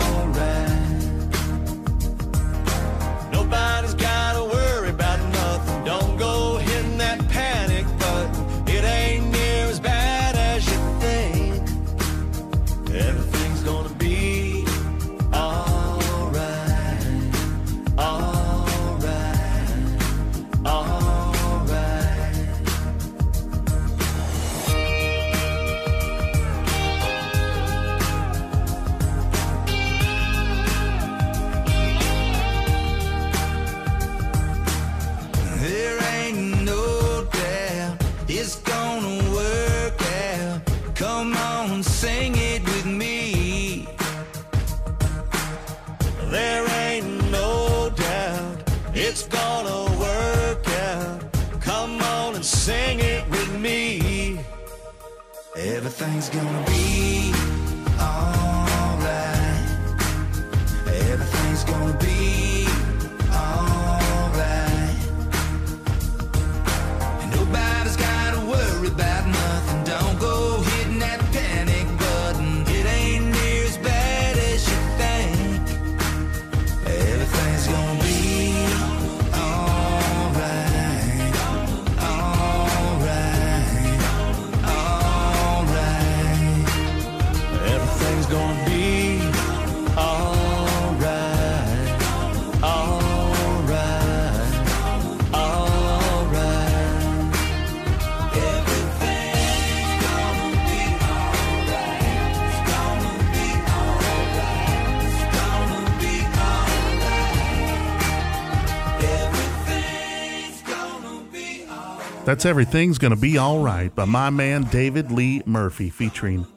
[112.34, 116.48] That's Everything's Gonna Be All Right by my man David Lee Murphy featuring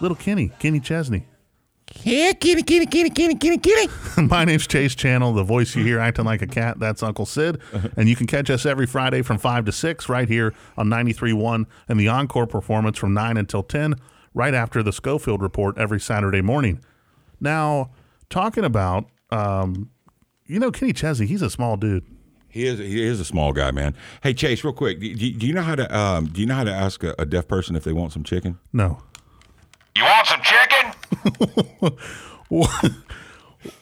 [0.00, 1.24] Little Kenny, Kenny Chesney.
[2.02, 3.92] Yeah, kitty, kitty, kitty, kitty, kitty, kitty.
[4.22, 5.32] My name's Chase Channell.
[5.36, 7.60] The voice you hear acting like a cat, that's Uncle Syd.
[7.96, 11.66] And you can catch us every Friday from 5 to 6 right here on 93.1
[11.88, 13.94] and the Encore performance from 9 until 10
[14.34, 16.80] right after the Schofield Report every Saturday morning.
[17.38, 17.92] Now,
[18.30, 19.90] talking about, um,
[20.44, 22.04] you know, Kenny Chesney, he's a small dude.
[22.54, 23.96] He is he is a small guy, man.
[24.22, 26.54] Hey Chase, real quick, do, do do you know how to um, do you know
[26.54, 28.60] how to ask a, a deaf person if they want some chicken?
[28.72, 29.02] No.
[29.96, 30.92] You want some chicken?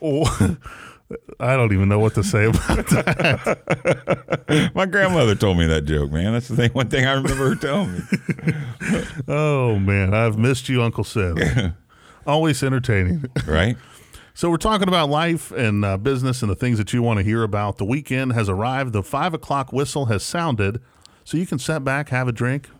[1.38, 4.70] I don't even know what to say about that.
[4.74, 6.32] My grandmother told me that joke, man.
[6.32, 6.70] That's the thing.
[6.70, 8.00] One thing I remember her telling me.
[9.28, 10.14] oh, man.
[10.14, 11.74] I've missed you, Uncle Syd.
[12.26, 13.26] Always entertaining.
[13.46, 13.76] Right?
[14.34, 17.22] So we're talking about life and uh, business and the things that you want to
[17.22, 17.76] hear about.
[17.76, 18.94] The weekend has arrived.
[18.94, 20.80] The five o'clock whistle has sounded,
[21.22, 22.70] so you can sit back, have a drink,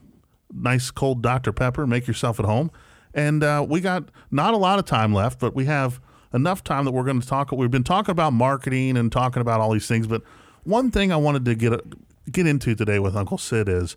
[0.51, 2.71] nice cold Dr Pepper, make yourself at home.
[3.13, 6.01] And uh, we got not a lot of time left, but we have
[6.33, 7.53] enough time that we're going to talk.
[7.53, 10.23] We've been talking about marketing and talking about all these things, but
[10.65, 11.73] one thing I wanted to get
[12.31, 13.97] get into today with Uncle Syd is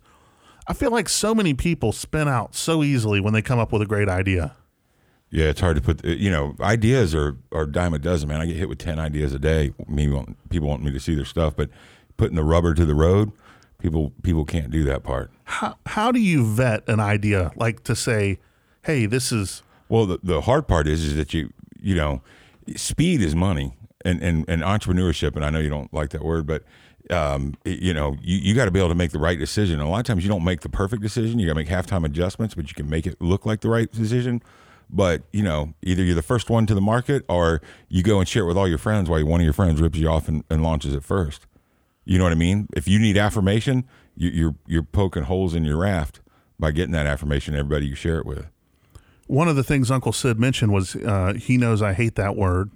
[0.68, 3.82] I feel like so many people spin out so easily when they come up with
[3.82, 4.56] a great idea.
[5.32, 6.06] Yeah, it's hard to put.
[6.06, 8.42] You know, ideas are are dime a dozen, man.
[8.42, 9.74] I get hit with ten ideas a day.
[9.88, 11.70] Me, want, people want me to see their stuff, but
[12.18, 13.32] putting the rubber to the road,
[13.80, 15.32] people people can't do that part.
[15.46, 18.40] How how do you vet an idea like to say,
[18.84, 21.52] hey, this is Well, the, the hard part is is that you
[21.82, 22.22] you know,
[22.76, 25.36] speed is money, and and, and entrepreneurship.
[25.36, 26.64] And I know you don't like that word, but
[27.12, 29.80] um, you know, you, you got to be able to make the right decision.
[29.80, 31.40] And a lot of times you don't make the perfect decision.
[31.40, 33.92] You got to make halftime adjustments, but you can make it look like the right
[33.92, 34.42] decision.
[34.90, 38.28] But you know, either you're the first one to the market, or you go and
[38.28, 40.44] share it with all your friends while one of your friends rips you off and,
[40.50, 41.48] and launches it first.
[42.06, 42.68] You know what I mean?
[42.76, 46.22] If you need affirmation, you, you're you're poking holes in your raft
[46.60, 47.54] by getting that affirmation.
[47.54, 48.46] to Everybody you share it with.
[49.28, 52.72] one of the things Uncle Syd mentioned was uh, he knows I hate that word,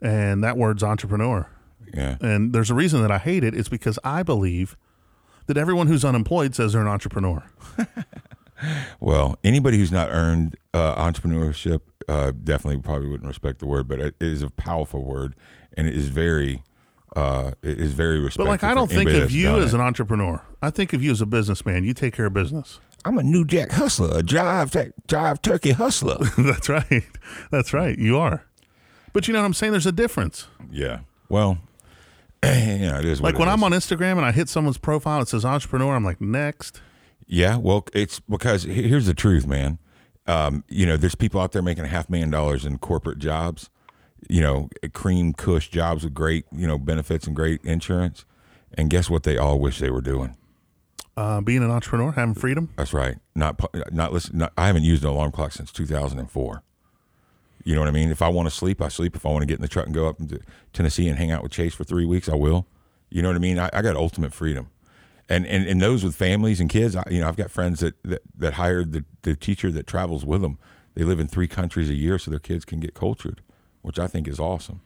[0.00, 1.48] and that word's entrepreneur.
[1.92, 2.16] Yeah.
[2.20, 3.52] And there's a reason that I hate it.
[3.54, 4.76] It's because I believe
[5.46, 7.42] that everyone who's unemployed says they're an entrepreneur.
[9.00, 14.00] Well, anybody who's not earned uh, entrepreneurship uh, definitely probably wouldn't respect the word, but
[14.00, 15.34] it is a powerful word,
[15.76, 16.62] and it is very,
[17.16, 18.46] uh, it is very respectful.
[18.46, 19.76] But like, I don't think of you as it.
[19.76, 20.42] an entrepreneur.
[20.60, 21.84] I think of you as a businessman.
[21.84, 22.80] You take care of business.
[23.04, 26.18] I'm a new jack hustler, a drive drive turkey hustler.
[26.38, 27.04] That's right.
[27.50, 27.98] That's right.
[27.98, 28.44] You are.
[29.12, 29.72] But you know what I'm saying?
[29.72, 30.46] There's a difference.
[30.70, 31.00] yeah.
[31.28, 31.58] Well,
[32.42, 33.20] yeah, it is.
[33.20, 33.54] Like when is.
[33.54, 35.94] I'm on Instagram and I hit someone's profile, it says entrepreneur.
[35.94, 36.80] I'm like, next.
[37.32, 39.78] Yeah, well, it's because here's the truth, man.
[40.26, 43.70] Um, you know, there's people out there making a half million dollars in corporate jobs,
[44.28, 48.24] you know, cream cush jobs with great, you know, benefits and great insurance.
[48.76, 49.22] And guess what?
[49.22, 50.36] They all wish they were doing.
[51.16, 52.70] Uh, being an entrepreneur, having freedom.
[52.76, 53.18] That's right.
[53.36, 53.60] Not
[53.92, 54.38] not listen.
[54.38, 56.62] Not, I haven't used an alarm clock since 2004.
[57.62, 58.10] You know what I mean?
[58.10, 59.14] If I want to sleep, I sleep.
[59.14, 60.40] If I want to get in the truck and go up to
[60.72, 62.66] Tennessee and hang out with Chase for three weeks, I will.
[63.08, 63.60] You know what I mean?
[63.60, 64.70] I, I got ultimate freedom.
[65.30, 67.94] And, and and those with families and kids, I, you know, I've got friends that,
[68.02, 70.58] that, that hired the, the teacher that travels with them.
[70.94, 73.40] They live in three countries a year so their kids can get cultured,
[73.82, 74.80] which I think is awesome.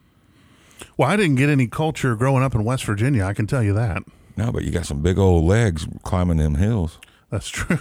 [0.98, 3.24] Well, I didn't get any culture growing up in West Virginia.
[3.24, 4.02] I can tell you that.
[4.36, 6.98] No, but you got some big old legs climbing them hills.
[7.30, 7.78] That's true.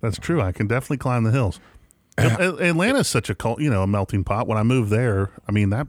[0.00, 0.40] That's true.
[0.40, 1.58] I can definitely climb the hills.
[2.18, 4.46] At- Atlanta's such a cult, you know, a melting pot.
[4.46, 5.88] When I moved there, I mean that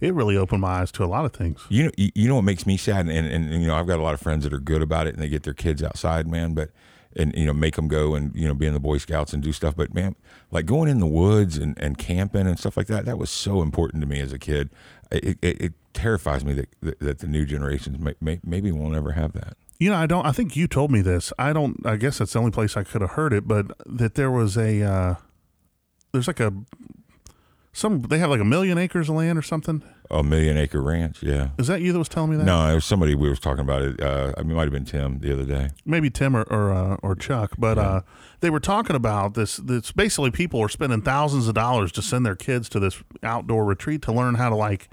[0.00, 1.64] it really opened my eyes to a lot of things.
[1.68, 3.98] You know, you know what makes me sad, and, and, and you know, I've got
[3.98, 6.26] a lot of friends that are good about it, and they get their kids outside,
[6.26, 6.54] man.
[6.54, 6.70] But
[7.16, 9.42] and you know, make them go and you know, be in the Boy Scouts and
[9.42, 9.74] do stuff.
[9.76, 10.14] But man,
[10.50, 13.62] like going in the woods and, and camping and stuff like that, that was so
[13.62, 14.70] important to me as a kid.
[15.10, 18.94] It, it, it terrifies me that, that that the new generations may, may, maybe won't
[18.94, 19.56] ever have that.
[19.80, 20.26] You know, I don't.
[20.26, 21.32] I think you told me this.
[21.38, 21.84] I don't.
[21.86, 23.46] I guess that's the only place I could have heard it.
[23.46, 24.82] But that there was a.
[24.82, 25.14] Uh,
[26.12, 26.52] there's like a.
[27.78, 29.82] Some they have like a million acres of land or something.
[30.10, 31.50] A million acre ranch, yeah.
[31.58, 32.44] Is that you that was telling me that?
[32.44, 34.00] No, it was somebody we was talking about it.
[34.02, 35.70] Uh, I mean, it might have been Tim the other day.
[35.84, 38.00] maybe Tim or or, uh, or Chuck, but uh,
[38.40, 39.58] they were talking about this.
[39.58, 43.64] This basically people are spending thousands of dollars to send their kids to this outdoor
[43.64, 44.88] retreat to learn how to like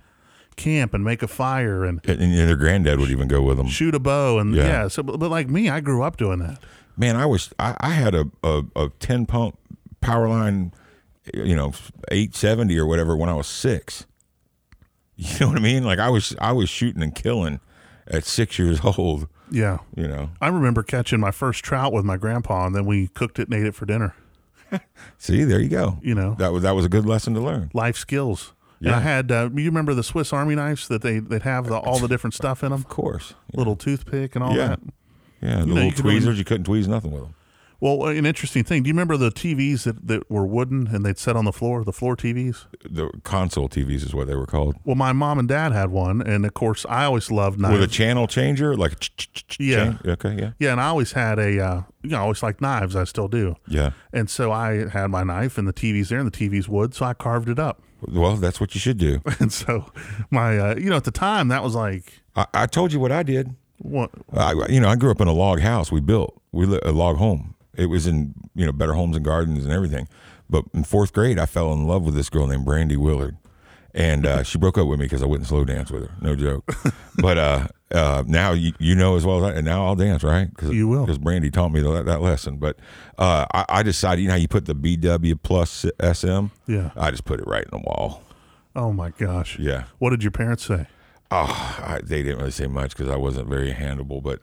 [0.56, 3.68] camp and make a fire and And, and their granddad would even go with them.
[3.68, 4.64] shoot a bow and Yeah.
[4.68, 4.88] yeah.
[4.90, 6.60] so, but, but like me, I grew up doing that.
[6.98, 9.58] Man, I was I, I had a, a a ten pump
[10.02, 10.72] power line,
[11.34, 11.74] you know,
[12.12, 14.06] eight seventy or whatever when I was six.
[15.18, 15.86] You know what I mean?
[15.86, 17.62] Like I was I was shooting and killing
[18.08, 19.28] at six years old.
[19.50, 20.32] Yeah, You know.
[20.42, 23.54] I remember catching my first trout with my grandpa, and then we cooked it and
[23.54, 24.14] ate it for dinner.
[25.20, 26.00] See, there you go.
[26.02, 27.70] You know, That was that was a good lesson to learn.
[27.74, 28.54] life skills.
[28.80, 28.98] And Yeah.
[28.98, 32.00] I had, uh, you remember the Swiss Army knives that they they'd have the, all
[32.00, 33.36] the different stuff in them, Of course.
[33.54, 34.68] little toothpick and all Yeah.
[34.68, 34.80] that.
[35.42, 37.36] Yeah, the You know, you little could tweezers, only- you couldn't tweeze nothing with them.
[37.80, 38.84] Well, an interesting thing.
[38.84, 41.84] Do you remember the TVs that, that were wooden and they'd set on the floor,
[41.84, 42.66] the floor TVs?
[42.84, 44.76] The console TVs is what they were called.
[44.86, 47.74] Well, my mom and dad had one, and of course, I always loved knives.
[47.80, 49.10] With a channel changer, like
[49.60, 49.98] Yeah.
[50.06, 50.52] Okay, yeah.
[50.60, 52.96] Yeah, and I always had a, uh, you know, I always like knives.
[52.96, 53.56] I still do.
[53.68, 53.92] Yeah.
[54.14, 57.06] And so I had my knife, and the TV's there, and the TV's wood, so
[57.06, 57.82] I carved it up.
[58.02, 59.22] Well, that's what you should do.
[59.40, 59.92] And so
[60.32, 63.12] my, uh, you know, at the time, that was like, I, I told you what
[63.12, 63.56] I did.
[63.80, 64.12] what?
[64.34, 65.92] I, you know, I grew up in a log house.
[65.92, 67.55] We built we a log home.
[67.78, 70.08] It was in you know Better Homes and Gardens and everything.
[70.50, 73.38] But in fourth grade, I fell in love with this girl named Brandy Willard,
[73.94, 76.12] and uh, she broke up with me because I wouldn't slow dance with her.
[76.22, 76.70] No joke.
[77.18, 80.24] but uh, uh, now you, you know as well as I, and now I'll dance
[80.24, 80.50] right.
[80.56, 81.06] Cause, You will.
[81.06, 82.58] because Brandy taught me that, that lesson.
[82.58, 82.78] But
[83.18, 86.48] uh, I, I decided, you know, how you put the BW plus SM.
[86.68, 86.92] Yeah.
[86.96, 88.22] I just put it right in the wall.
[88.76, 89.58] Oh my gosh.
[89.58, 89.86] Yeah.
[90.00, 90.88] What did your parents say?
[91.32, 94.22] Oh, I, they didn't really say much because I wasn't very handleable.
[94.22, 94.42] But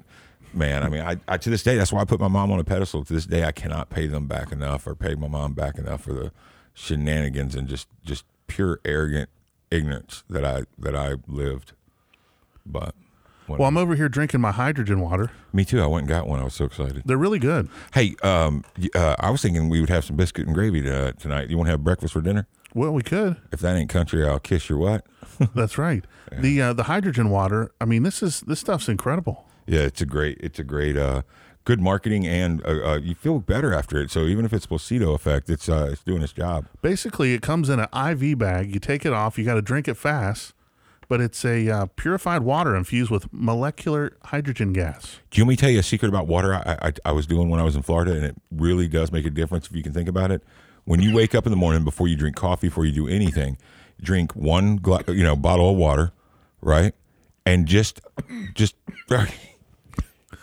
[0.54, 2.58] man, I mean, I, I to this day, that's why I put my mom on
[2.58, 3.04] a pedestal.
[3.04, 6.02] To this day, I cannot pay them back enough or pay my mom back enough
[6.02, 6.32] for the
[6.74, 9.28] shenanigans and just just pure arrogant
[9.70, 11.72] ignorance that I that I lived.
[12.64, 12.94] But
[13.48, 15.30] Well, I'm over here drinking my hydrogen water.
[15.52, 15.80] me too.
[15.82, 16.40] I went and got one.
[16.40, 17.02] I was so excited.
[17.04, 17.68] They're really good.
[17.94, 21.50] Hey, um, uh, I was thinking we would have some biscuit and gravy to, tonight.
[21.50, 22.46] You want to have breakfast for dinner?
[22.74, 23.36] Well, we could.
[23.50, 25.04] If that ain't country, I'll kiss your what?
[25.54, 26.04] That's right.
[26.30, 27.72] The uh, the hydrogen water.
[27.80, 29.44] I mean, this is this stuff's incredible.
[29.72, 31.22] Yeah, it's a great, it's a great, uh,
[31.64, 34.10] good marketing, and uh, uh, you feel better after it.
[34.10, 36.66] So even if it's placebo effect, it's uh, it's doing its job.
[36.82, 38.74] Basically, it comes in an IV bag.
[38.74, 39.38] You take it off.
[39.38, 40.52] You got to drink it fast,
[41.08, 45.20] but it's a uh, purified water infused with molecular hydrogen gas.
[45.30, 47.26] Do you want me to tell you a secret about water I, I, I was
[47.26, 49.82] doing when I was in Florida, and it really does make a difference if you
[49.82, 50.42] can think about it.
[50.84, 53.56] When you wake up in the morning, before you drink coffee, before you do anything,
[54.02, 56.12] drink one gla- you know bottle of water,
[56.60, 56.94] right,
[57.46, 58.02] and just
[58.52, 58.74] just.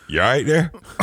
[0.09, 0.71] You all right there?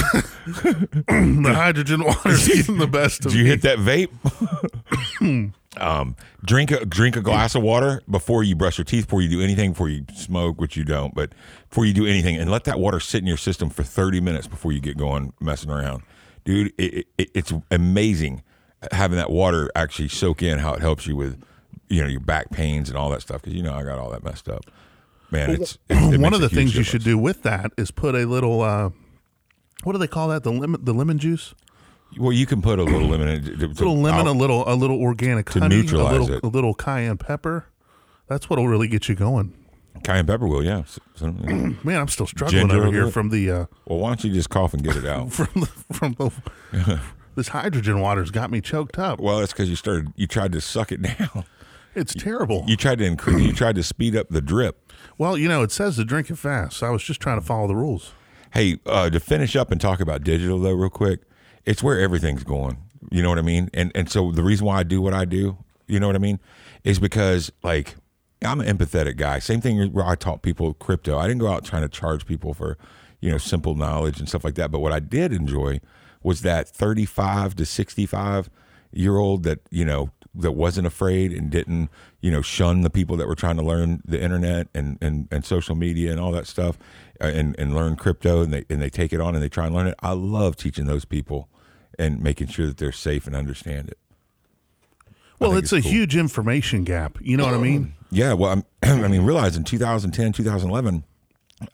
[1.07, 3.51] the hydrogen water is getting the best of Did you me.
[3.51, 5.53] hit that vape?
[5.81, 9.29] um, drink a drink a glass of water before you brush your teeth, before you
[9.29, 11.31] do anything, before you smoke, which you don't, but
[11.69, 14.49] before you do anything, and let that water sit in your system for thirty minutes
[14.49, 16.03] before you get going messing around,
[16.45, 16.73] dude.
[16.77, 18.43] It, it, it's amazing
[18.91, 21.41] having that water actually soak in how it helps you with
[21.89, 24.11] you know your back pains and all that stuff because you know I got all
[24.11, 24.65] that messed up.
[25.31, 27.91] Man, it's, it, it One of the things huge you should do with that is
[27.91, 28.63] put a little.
[28.63, 28.91] Uh,
[29.85, 30.43] what do they call that?
[30.43, 31.55] The lemon, the lemon juice.
[32.19, 34.75] Well, you can put a little lemon, in, to, A little lemon, a little, a
[34.75, 36.45] little organic To honey, neutralize a little, it.
[36.45, 37.67] a little cayenne pepper.
[38.29, 39.53] That's what'll really get you going.
[40.05, 40.85] cayenne pepper will, yeah.
[40.85, 41.71] So- so, yeah.
[41.85, 44.51] Man, I'm still struggling Ginger over here from the uh, Well, why don't you just
[44.51, 45.33] cough and get it out?
[45.33, 47.01] from the from the.
[47.35, 49.21] this hydrogen water's got me choked up.
[49.21, 50.13] Well, that's because you started.
[50.17, 51.45] You tried to suck it down.
[51.97, 52.65] It's terrible.
[52.67, 53.43] You tried to increase.
[53.43, 54.93] You tried to speed up the drip.
[55.19, 56.77] Well, you know, it says to drink it fast.
[56.79, 58.13] So I was just trying to follow the rules.
[58.53, 61.23] Hey, uh, to finish up and talk about digital though, real quick,
[61.65, 62.79] it's where everything's going.
[63.11, 63.71] You know what I mean?
[63.75, 66.21] And and so the reason why I do what I do, you know what I
[66.21, 66.39] mean,
[66.85, 67.97] is because like
[68.43, 69.39] I'm an empathetic guy.
[69.39, 71.19] Same thing where I taught people crypto.
[71.19, 72.77] I didn't go out trying to charge people for
[73.21, 74.71] you know simple knowledge and stuff like that.
[74.71, 75.81] But what I did enjoy
[76.23, 78.51] was that 35 to 65
[78.93, 83.17] year old that you know that wasn't afraid and didn't you know shun the people
[83.17, 86.47] that were trying to learn the internet and and, and social media and all that
[86.47, 86.79] stuff
[87.21, 89.67] uh, and and learn crypto and they and they take it on and they try
[89.67, 89.95] and learn it.
[90.01, 91.49] I love teaching those people
[91.99, 93.99] and making sure that they're safe and understand it.
[95.39, 95.93] Well, it's, it's a cool.
[95.93, 97.19] huge information gap.
[97.21, 97.95] You know what I mean?
[98.13, 98.65] Yeah, well, I'm,
[99.05, 101.03] I mean, realize in 2010, 2011,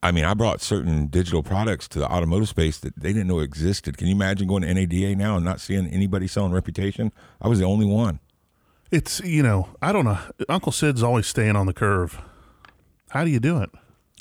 [0.03, 3.41] I mean, I brought certain digital products to the automotive space that they didn't know
[3.41, 3.99] existed.
[3.99, 7.13] Can you imagine going to NADA now and not seeing anybody selling reputation?
[7.41, 8.19] I was the only one.
[8.93, 10.19] It's you know, I don't know.
[10.49, 12.21] Uncle Syd's always staying on the curve.
[13.09, 13.71] How do you do it?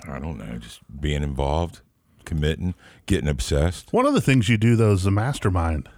[0.07, 1.82] I don't know, just being involved,
[2.26, 2.74] committing,
[3.05, 3.91] getting obsessed.
[3.93, 5.89] One of the things you do though is the mastermind.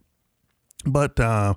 [0.85, 1.55] But uh,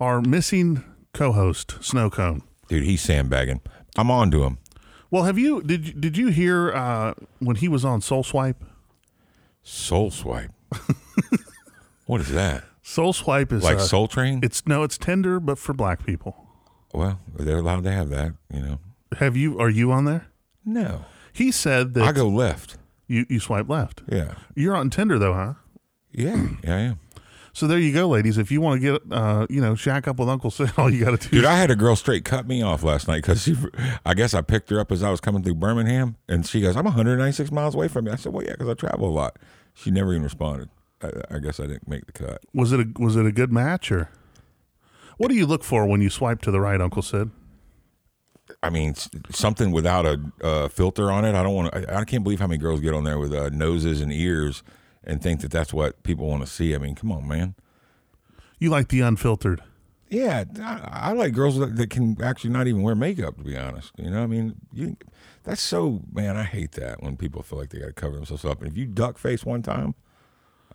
[0.00, 2.42] our missing co-host, Snow Cone.
[2.68, 3.60] Dude, he's sandbagging.
[3.96, 4.58] I'm on to him.
[5.10, 8.62] Well, have you did you- did you hear uh, when he was on Soul Swipe?
[9.62, 10.52] Soul Swipe.
[12.06, 12.64] what is that?
[12.82, 14.40] Soul Swipe is Like uh, Soul Train?
[14.42, 16.46] It's no, it's Tinder, but for black people.
[16.92, 18.78] Well, they're allowed to have that, you know.
[19.18, 19.58] Have you?
[19.58, 20.26] Are you on there?
[20.64, 21.04] No.
[21.32, 22.76] He said that I go left.
[23.06, 24.02] You you swipe left.
[24.08, 24.34] Yeah.
[24.54, 25.54] You're on Tinder though, huh?
[26.12, 26.98] Yeah, yeah, I am.
[27.58, 28.38] So there you go, ladies.
[28.38, 31.04] If you want to get, uh, you know, shack up with Uncle Syd, all you
[31.04, 31.38] got to do.
[31.38, 33.56] Dude, I had a girl straight cut me off last night because she,
[34.06, 36.76] I guess I picked her up as I was coming through Birmingham, and she goes,
[36.76, 39.40] "I'm 196 miles away from you." I said, "Well, yeah, because I travel a lot."
[39.74, 40.68] She never even responded.
[41.02, 42.44] I, I guess I didn't make the cut.
[42.54, 44.08] Was it a was it a good match or?
[45.16, 47.32] What do you look for when you swipe to the right, Uncle Syd?
[48.62, 48.94] I mean,
[49.30, 51.34] something without a uh, filter on it.
[51.34, 51.92] I don't want to.
[51.92, 54.62] I, I can't believe how many girls get on there with uh, noses and ears
[55.08, 56.74] and think that that's what people want to see.
[56.74, 57.54] I mean, come on, man.
[58.58, 59.62] You like the unfiltered.
[60.10, 63.36] Yeah, I, I like girls that, that can actually not even wear makeup.
[63.38, 64.96] To be honest, you know, I mean, you,
[65.44, 66.36] that's so man.
[66.36, 68.62] I hate that when people feel like they got to cover themselves up.
[68.62, 69.94] And if you duck face one time,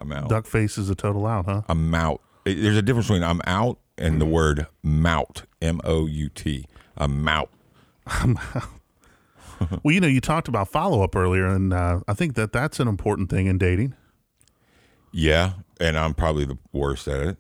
[0.01, 0.29] I'm out.
[0.29, 1.61] Duck face is a total out, huh?
[1.67, 2.21] I'm out.
[2.43, 5.43] There's a difference between I'm out and the word mout.
[5.61, 6.65] M O U T.
[6.95, 7.49] I'm out.
[9.83, 12.79] well, you know, you talked about follow up earlier, and uh, I think that that's
[12.79, 13.95] an important thing in dating.
[15.13, 17.37] Yeah, and I'm probably the worst at it.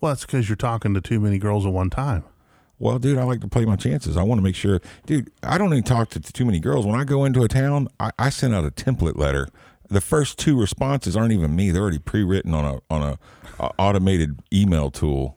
[0.00, 2.24] Well, that's because you're talking to too many girls at one time.
[2.78, 4.16] Well, dude, I like to play my chances.
[4.16, 5.30] I want to make sure, dude.
[5.42, 6.86] I don't even talk to too many girls.
[6.86, 9.48] When I go into a town, I, I send out a template letter.
[9.88, 13.18] The first two responses aren't even me; they're already pre-written on a on a,
[13.58, 15.36] a automated email tool.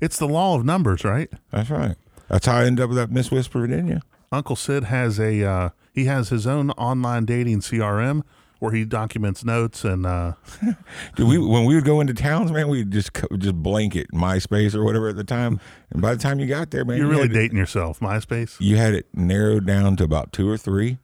[0.00, 1.30] It's the law of numbers, right?
[1.50, 1.96] That's right.
[2.28, 4.02] That's how I end up with that Miss Whisper, Virginia.
[4.30, 8.22] Uncle Sid has a uh, he has his own online dating CRM
[8.62, 10.34] where he documents notes and uh,
[11.16, 14.84] Dude, we when we would go into towns, man, we'd just just blanket MySpace or
[14.84, 15.60] whatever at the time.
[15.90, 17.98] And by the time you got there, man, you're you really had it- dating yourself.
[17.98, 18.54] MySpace.
[18.60, 20.98] You had it narrowed down to about two or three,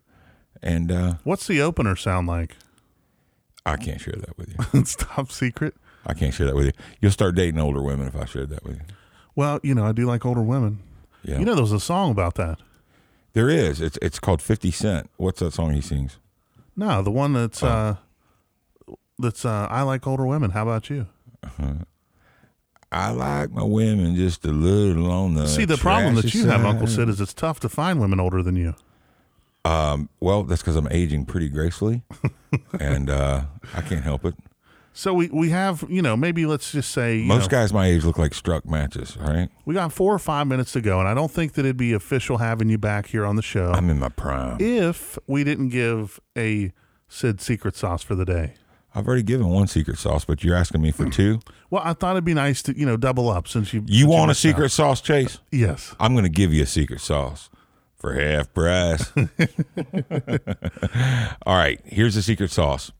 [0.63, 2.55] and uh, What's the opener sound like?
[3.67, 4.65] I can't share that with you.
[4.81, 5.75] it's top secret.
[6.07, 6.73] I can't share that with you.
[7.01, 8.83] You'll start dating older women if I shared that with you.
[9.35, 10.79] Well, you know, I do like older women.
[11.25, 11.41] Yeah.
[11.41, 12.61] You know, there was a song about that.
[13.33, 13.81] There is.
[13.81, 15.11] It's it's called Fifty Cent.
[15.17, 16.19] What's that song he sings?
[16.79, 17.67] No, the one that's Oh.
[17.69, 17.95] uh
[19.19, 20.53] that's uh I like older women.
[20.53, 21.07] How about you?
[22.91, 25.47] I like my women just a little on the.
[25.47, 26.87] See, the problem that you have, Uncle.
[26.87, 28.75] Syd, is it's tough to find women older than you.
[29.65, 32.03] Um, well, that's because I'm aging pretty gracefully,
[32.81, 33.43] and uh,
[33.75, 34.35] I can't help it.
[34.99, 37.87] So we we have, you know, maybe let's just say you Most know, guys my
[37.87, 39.17] age look like struck matches.
[39.21, 39.49] right?
[39.65, 41.93] we got four or five minutes to go, and I don't think that it'd be
[41.93, 44.57] official having you back here on the show I'm in my prime.
[44.59, 46.73] if we didn't give a
[47.07, 48.55] Syd secret sauce for the day.
[48.93, 51.39] I've already given one secret sauce, but you're asking me for two.
[51.71, 54.11] Well, I thought it'd be nice to, you know, double up since you You since
[54.11, 54.49] want a missed out.
[54.49, 55.37] secret sauce, Chase?
[55.37, 55.95] Uh, yes.
[56.01, 57.51] I'm going to give you a secret sauce
[57.95, 59.13] for half price.
[61.47, 62.91] All right, here's the secret sauce.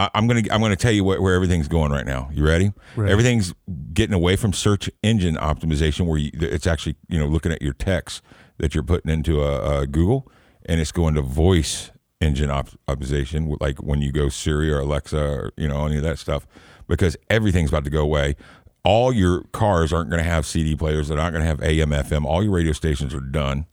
[0.00, 2.30] I, I'm gonna I'm gonna tell you where, where everything's going right now.
[2.32, 2.72] You ready?
[2.96, 3.12] Ready.
[3.12, 3.54] Everything's
[3.92, 7.74] getting away from search engine optimization, where you, it's actually you know looking at your
[7.74, 8.22] text
[8.56, 10.30] that you're putting into a, a Google,
[10.64, 11.90] and it's going to voice
[12.20, 16.02] engine op- optimization, like when you go Siri or Alexa or you know any of
[16.02, 16.46] that stuff,
[16.88, 18.36] because everything's about to go away.
[18.82, 21.08] All your cars aren't going to have CD players.
[21.08, 22.24] They're not going to have AM, FM.
[22.24, 23.66] All your radio stations are done.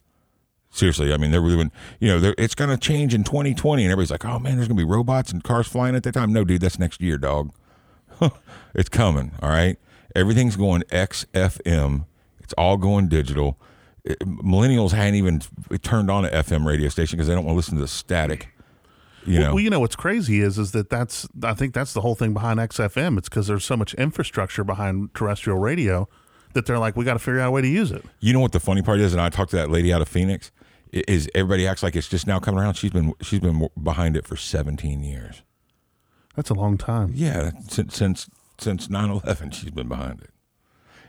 [0.78, 4.11] Seriously, I mean, they're really, you know, it's going to change in 2020, and everybody's
[4.11, 6.43] like, "Oh man, there's going to be robots and cars flying at that time." No,
[6.43, 7.51] dude, that's next year, dog.
[8.75, 9.32] it's coming.
[9.41, 9.78] All right,
[10.15, 12.05] everything's going XFM.
[12.39, 13.59] It's all going digital.
[14.03, 15.41] It- millennials hadn't even
[15.82, 18.49] turned on an FM radio station because they don't want to listen to the static.
[19.25, 22.01] You know, Well, you know what's crazy is is that that's I think that's the
[22.01, 23.17] whole thing behind XFM.
[23.17, 26.07] It's because there's so much infrastructure behind terrestrial radio
[26.53, 28.05] that they're like, we got to figure out a way to use it.
[28.19, 30.07] You know what the funny part is, and I talked to that lady out of
[30.07, 30.51] Phoenix.
[30.92, 32.76] Is everybody acts like it's just now coming around?
[32.76, 35.44] She's been she's been behind it for 17 years.
[36.36, 37.12] That's a long time.
[37.16, 38.30] Yeah, since since
[38.60, 40.30] since 9/11, she's been behind it.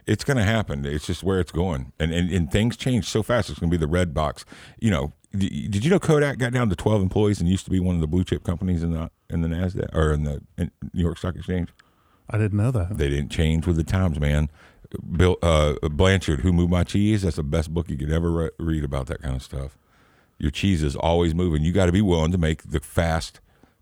[0.07, 0.87] It's going to happen.
[0.87, 3.51] It's just where it's going, and, and and things change so fast.
[3.51, 4.45] It's going to be the red box.
[4.79, 7.79] You know, did you know Kodak got down to 12 employees and used to be
[7.79, 10.70] one of the blue chip companies in the in the Nasdaq or in the in
[10.95, 11.68] New York Stock Exchange?
[12.31, 12.97] I didn't know that.
[12.97, 14.51] They didn't change with the times, man.
[15.16, 18.51] Bill uh, Blanchard, who moved my cheese, that's the best book you could ever re-
[18.59, 19.76] read about that kind of stuff.
[20.39, 21.62] Your cheese is always moving.
[21.62, 23.41] You got to be willing to make the fast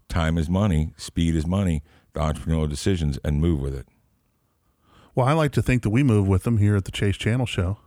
[0.08, 1.82] time is money, speed is money,
[2.12, 3.86] the entrepreneurial decisions, and move with it.
[5.14, 7.48] Well, I like to think that we move with them here at the Chase Channell
[7.48, 7.78] Show.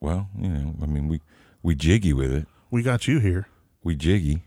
[0.00, 1.20] Well, you know, I mean, we
[1.62, 2.46] we jiggy with it.
[2.70, 3.48] We got you here.
[3.82, 4.42] We jiggy.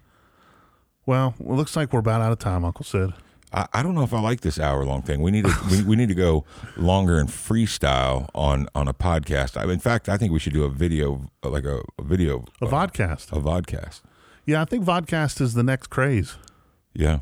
[1.06, 3.14] Well, it looks like we're about out of time, Uncle Syd.
[3.54, 5.22] I, I don't know if I like this hour long thing.
[5.22, 6.46] We need to we, we need to go
[6.76, 9.58] longer and freestyle on on a podcast.
[9.58, 12.66] I, in fact, I think we should do a video like a, a video A
[12.66, 13.32] vodcast.
[13.32, 14.02] a vodcast.
[14.46, 16.36] Yeah, I think vodcast is the next craze.
[16.94, 17.20] Yeah.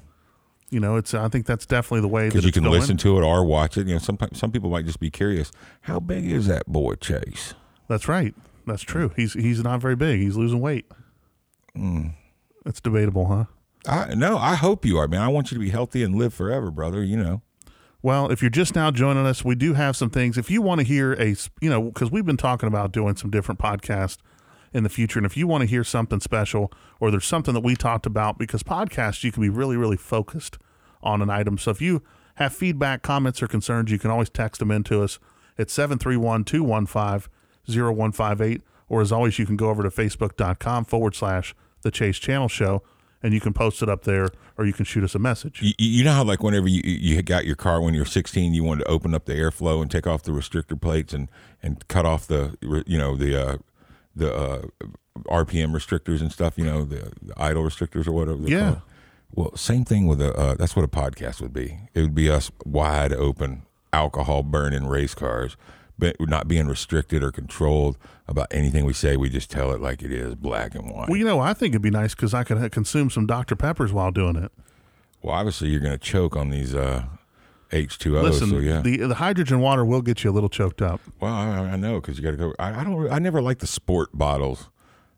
[0.71, 2.79] You know, it's I think that's definitely the way because you can going.
[2.79, 3.87] listen to it or watch it.
[3.87, 5.51] You know, some some people might just be curious.
[5.81, 7.53] How big is that boy Chase?
[7.87, 8.33] That's right.
[8.65, 9.11] That's true.
[9.15, 10.19] He's he's not very big.
[10.19, 10.85] He's losing weight.
[11.77, 12.13] Mm.
[12.63, 13.45] That's debatable, huh?
[13.87, 15.21] I no, I hope you are, man.
[15.21, 17.03] I want you to be healthy and live forever, brother.
[17.03, 17.41] You know.
[18.05, 20.37] Well, if you're just now joining us, we do have some things.
[20.37, 23.31] If you want to hear a, you know, because we've been talking about doing some
[23.31, 24.19] different podcasts
[24.73, 27.61] in the future, and if you want to hear something special or there's something that
[27.61, 30.59] we talked about, because podcasts you can be really, really focused
[31.01, 31.57] on an item.
[31.57, 32.03] So if you
[32.35, 35.17] have feedback, comments, or concerns, you can always text them into us
[35.57, 37.31] at 731 215
[37.67, 38.61] 0158.
[38.87, 42.83] Or as always, you can go over to facebook.com forward slash the Chase Channell Show
[43.25, 45.59] and you can post it up there or you can shoot us a message.
[45.59, 48.53] You, you know how like whenever you you got your car when you were 16,
[48.53, 51.27] you wanted to open up the airflow and take off the restrictor plates and
[51.63, 52.55] and cut off the
[52.85, 53.57] you know the uh,
[54.15, 54.61] the uh,
[55.23, 56.55] RPM restrictors and stuff.
[56.55, 58.43] You know the, the idle restrictors or whatever.
[58.43, 58.59] Yeah.
[58.59, 58.81] called.
[59.33, 60.31] Well, same thing with a.
[60.35, 61.79] Uh, that's what a podcast would be.
[61.95, 65.57] It would be us wide open, alcohol burning race cars,
[65.97, 69.17] but not being restricted or controlled about anything we say.
[69.17, 71.09] We just tell it like it is, black and white.
[71.09, 73.55] Well, you know, I think it'd be nice because I could consume some Dr.
[73.55, 74.51] Peppers while doing it.
[75.21, 77.05] Well, obviously you're going to choke on these uh,
[77.71, 78.23] H2O.
[78.23, 78.81] Listen, so yeah.
[78.81, 81.01] the the hydrogen water will get you a little choked up.
[81.19, 82.53] Well, I, I know because you got to go.
[82.59, 83.11] I, I don't.
[83.11, 84.69] I never like the sport bottles.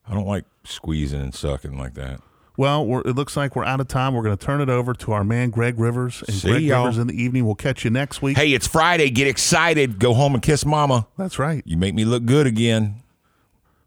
[0.08, 2.22] I don't like squeezing and sucking like that.
[2.58, 4.16] Well, we're, it looks like we're out of time.
[4.16, 6.24] We're going to turn it over to our man Greg Rivers.
[6.28, 6.86] And See Greg y'all.
[6.86, 7.46] Rivers in the evening.
[7.46, 8.36] We'll catch you next week.
[8.36, 9.12] Hey, it's Friday.
[9.12, 10.00] Get excited.
[10.00, 11.08] Go home and kiss mama.
[11.18, 11.62] That's right.
[11.66, 13.04] You make me look good again.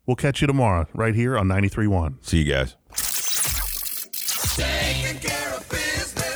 [0.06, 2.14] We'll catch you tomorrow right here on 93.1.
[2.24, 2.76] See you guys.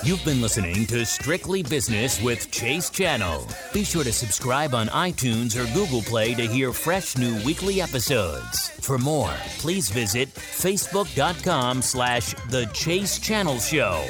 [0.04, 3.48] You've been listening to Strictly Business with Chase Channell.
[3.72, 8.68] Be sure to subscribe on iTunes or Google Play to hear fresh new weekly episodes.
[8.68, 14.04] For more, please visit facebook.com slash The Chase Channell Show.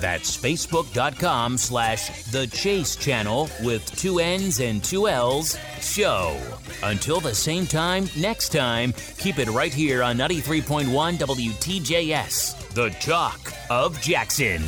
[0.00, 6.38] That's facebook.com slash The Chase Channell with two N's and two L's show.
[6.82, 13.50] Until the same time next time, keep it right here on 93.1 WTJS, The Talk
[13.70, 14.62] of Jackson.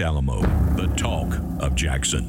[0.00, 0.40] Alamo,
[0.76, 2.27] the talk of Jackson.